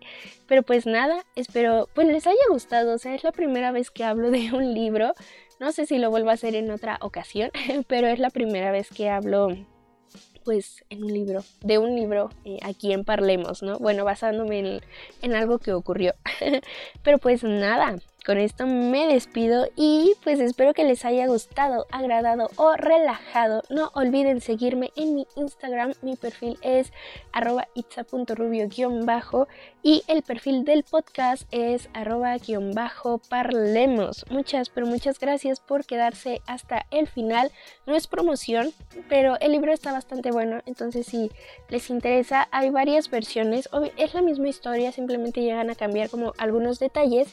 Pero 0.46 0.62
pues 0.62 0.86
nada, 0.86 1.24
espero, 1.36 1.88
pues 1.94 2.08
les 2.08 2.26
haya 2.26 2.36
gustado, 2.50 2.94
o 2.94 2.98
sea, 2.98 3.14
es 3.14 3.24
la 3.24 3.32
primera 3.32 3.72
vez 3.72 3.90
que 3.90 4.04
hablo 4.04 4.30
de 4.30 4.52
un 4.52 4.74
libro, 4.74 5.14
no 5.58 5.72
sé 5.72 5.86
si 5.86 5.98
lo 5.98 6.10
vuelvo 6.10 6.30
a 6.30 6.34
hacer 6.34 6.54
en 6.54 6.70
otra 6.70 6.98
ocasión, 7.00 7.50
pero 7.88 8.08
es 8.08 8.18
la 8.18 8.30
primera 8.30 8.72
vez 8.72 8.88
que 8.90 9.08
hablo 9.08 9.56
pues 10.44 10.84
en 10.88 11.04
un 11.04 11.12
libro, 11.12 11.44
de 11.60 11.78
un 11.78 11.94
libro 11.94 12.30
eh, 12.44 12.58
aquí 12.62 12.92
en 12.92 13.04
Parlemos, 13.04 13.62
¿no? 13.62 13.78
Bueno, 13.78 14.04
basándome 14.04 14.58
en, 14.58 14.80
en 15.22 15.34
algo 15.34 15.58
que 15.58 15.72
ocurrió. 15.72 16.14
pero 17.02 17.18
pues 17.18 17.44
nada, 17.44 17.96
con 18.24 18.38
esto 18.38 18.66
me 18.66 19.06
despido 19.06 19.68
y 19.76 20.14
pues 20.22 20.40
espero 20.40 20.72
que 20.74 20.84
les 20.84 21.04
haya 21.04 21.26
gustado, 21.26 21.86
agradado 21.90 22.48
o 22.56 22.72
relajado. 22.74 23.62
No 23.70 23.90
olviden 23.94 24.40
seguirme 24.40 24.92
en 24.96 25.14
mi 25.14 25.26
Instagram, 25.36 25.92
mi 26.02 26.16
perfil 26.16 26.58
es 26.62 26.92
arroba 27.32 27.68
itza.rubio-bajo 27.74 29.48
y 29.82 30.02
el 30.06 30.22
perfil 30.22 30.64
del 30.64 30.84
podcast 30.84 31.48
es 31.50 31.88
arroba-parlemos. 31.94 34.26
Muchas, 34.30 34.68
pero 34.68 34.86
muchas 34.86 35.18
gracias 35.18 35.58
por 35.60 35.86
quedarse 35.86 36.42
hasta 36.46 36.84
el 36.90 37.08
final. 37.08 37.50
No 37.86 37.96
es 37.96 38.06
promoción, 38.06 38.74
pero 39.08 39.40
el 39.40 39.52
libro 39.52 39.72
está 39.72 39.92
bastante 39.92 40.30
bueno, 40.30 40.60
entonces 40.66 41.06
si 41.06 41.30
les 41.68 41.88
interesa 41.90 42.48
hay 42.50 42.70
varias 42.70 43.10
versiones. 43.10 43.68
Es 43.96 44.14
la 44.14 44.22
misma 44.22 44.48
historia, 44.48 44.92
simplemente 44.92 45.42
llegan 45.42 45.70
a 45.70 45.74
cambiar 45.74 46.10
como 46.10 46.32
algunos 46.38 46.78
detalles 46.78 47.28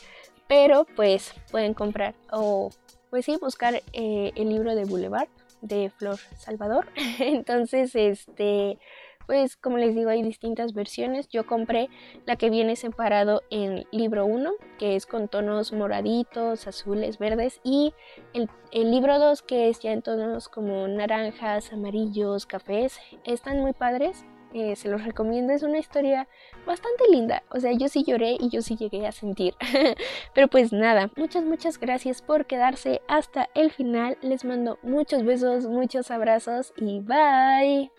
pero 0.47 0.85
pues 0.95 1.33
pueden 1.51 1.73
comprar 1.73 2.15
o 2.31 2.69
pues 3.09 3.25
sí 3.25 3.37
buscar 3.39 3.81
eh, 3.93 4.31
el 4.35 4.49
libro 4.49 4.75
de 4.75 4.85
Boulevard 4.85 5.29
de 5.61 5.89
Flor 5.89 6.17
Salvador. 6.37 6.87
Entonces, 7.19 7.95
este, 7.95 8.79
pues 9.25 9.57
como 9.57 9.77
les 9.77 9.95
digo, 9.95 10.09
hay 10.09 10.23
distintas 10.23 10.73
versiones. 10.73 11.27
Yo 11.27 11.45
compré 11.45 11.89
la 12.25 12.35
que 12.35 12.49
viene 12.49 12.75
separado 12.75 13.43
en 13.49 13.85
libro 13.91 14.25
1, 14.25 14.51
que 14.79 14.95
es 14.95 15.05
con 15.05 15.27
tonos 15.27 15.73
moraditos, 15.73 16.67
azules, 16.67 17.17
verdes, 17.17 17.59
y 17.63 17.93
el, 18.33 18.49
el 18.71 18.91
libro 18.91 19.19
2, 19.19 19.41
que 19.41 19.69
es 19.69 19.79
ya 19.79 19.91
en 19.91 20.01
tonos 20.01 20.47
como 20.47 20.87
naranjas, 20.87 21.73
amarillos, 21.73 22.45
cafés. 22.45 22.99
Están 23.25 23.59
muy 23.59 23.73
padres. 23.73 24.25
Eh, 24.53 24.75
se 24.75 24.89
los 24.89 25.03
recomiendo, 25.03 25.53
es 25.53 25.63
una 25.63 25.77
historia 25.77 26.27
bastante 26.65 27.03
linda, 27.11 27.43
o 27.51 27.59
sea, 27.59 27.73
yo 27.73 27.89
sí 27.89 28.03
lloré 28.05 28.37
y 28.39 28.49
yo 28.49 28.61
sí 28.61 28.77
llegué 28.77 29.05
a 29.05 29.11
sentir. 29.11 29.55
Pero 30.33 30.47
pues 30.47 30.71
nada, 30.71 31.11
muchas, 31.17 31.43
muchas 31.43 31.77
gracias 31.79 32.21
por 32.21 32.45
quedarse 32.45 33.01
hasta 33.07 33.49
el 33.55 33.71
final, 33.71 34.17
les 34.21 34.45
mando 34.45 34.79
muchos 34.83 35.23
besos, 35.23 35.67
muchos 35.67 36.11
abrazos 36.11 36.73
y 36.77 37.01
bye. 37.01 37.91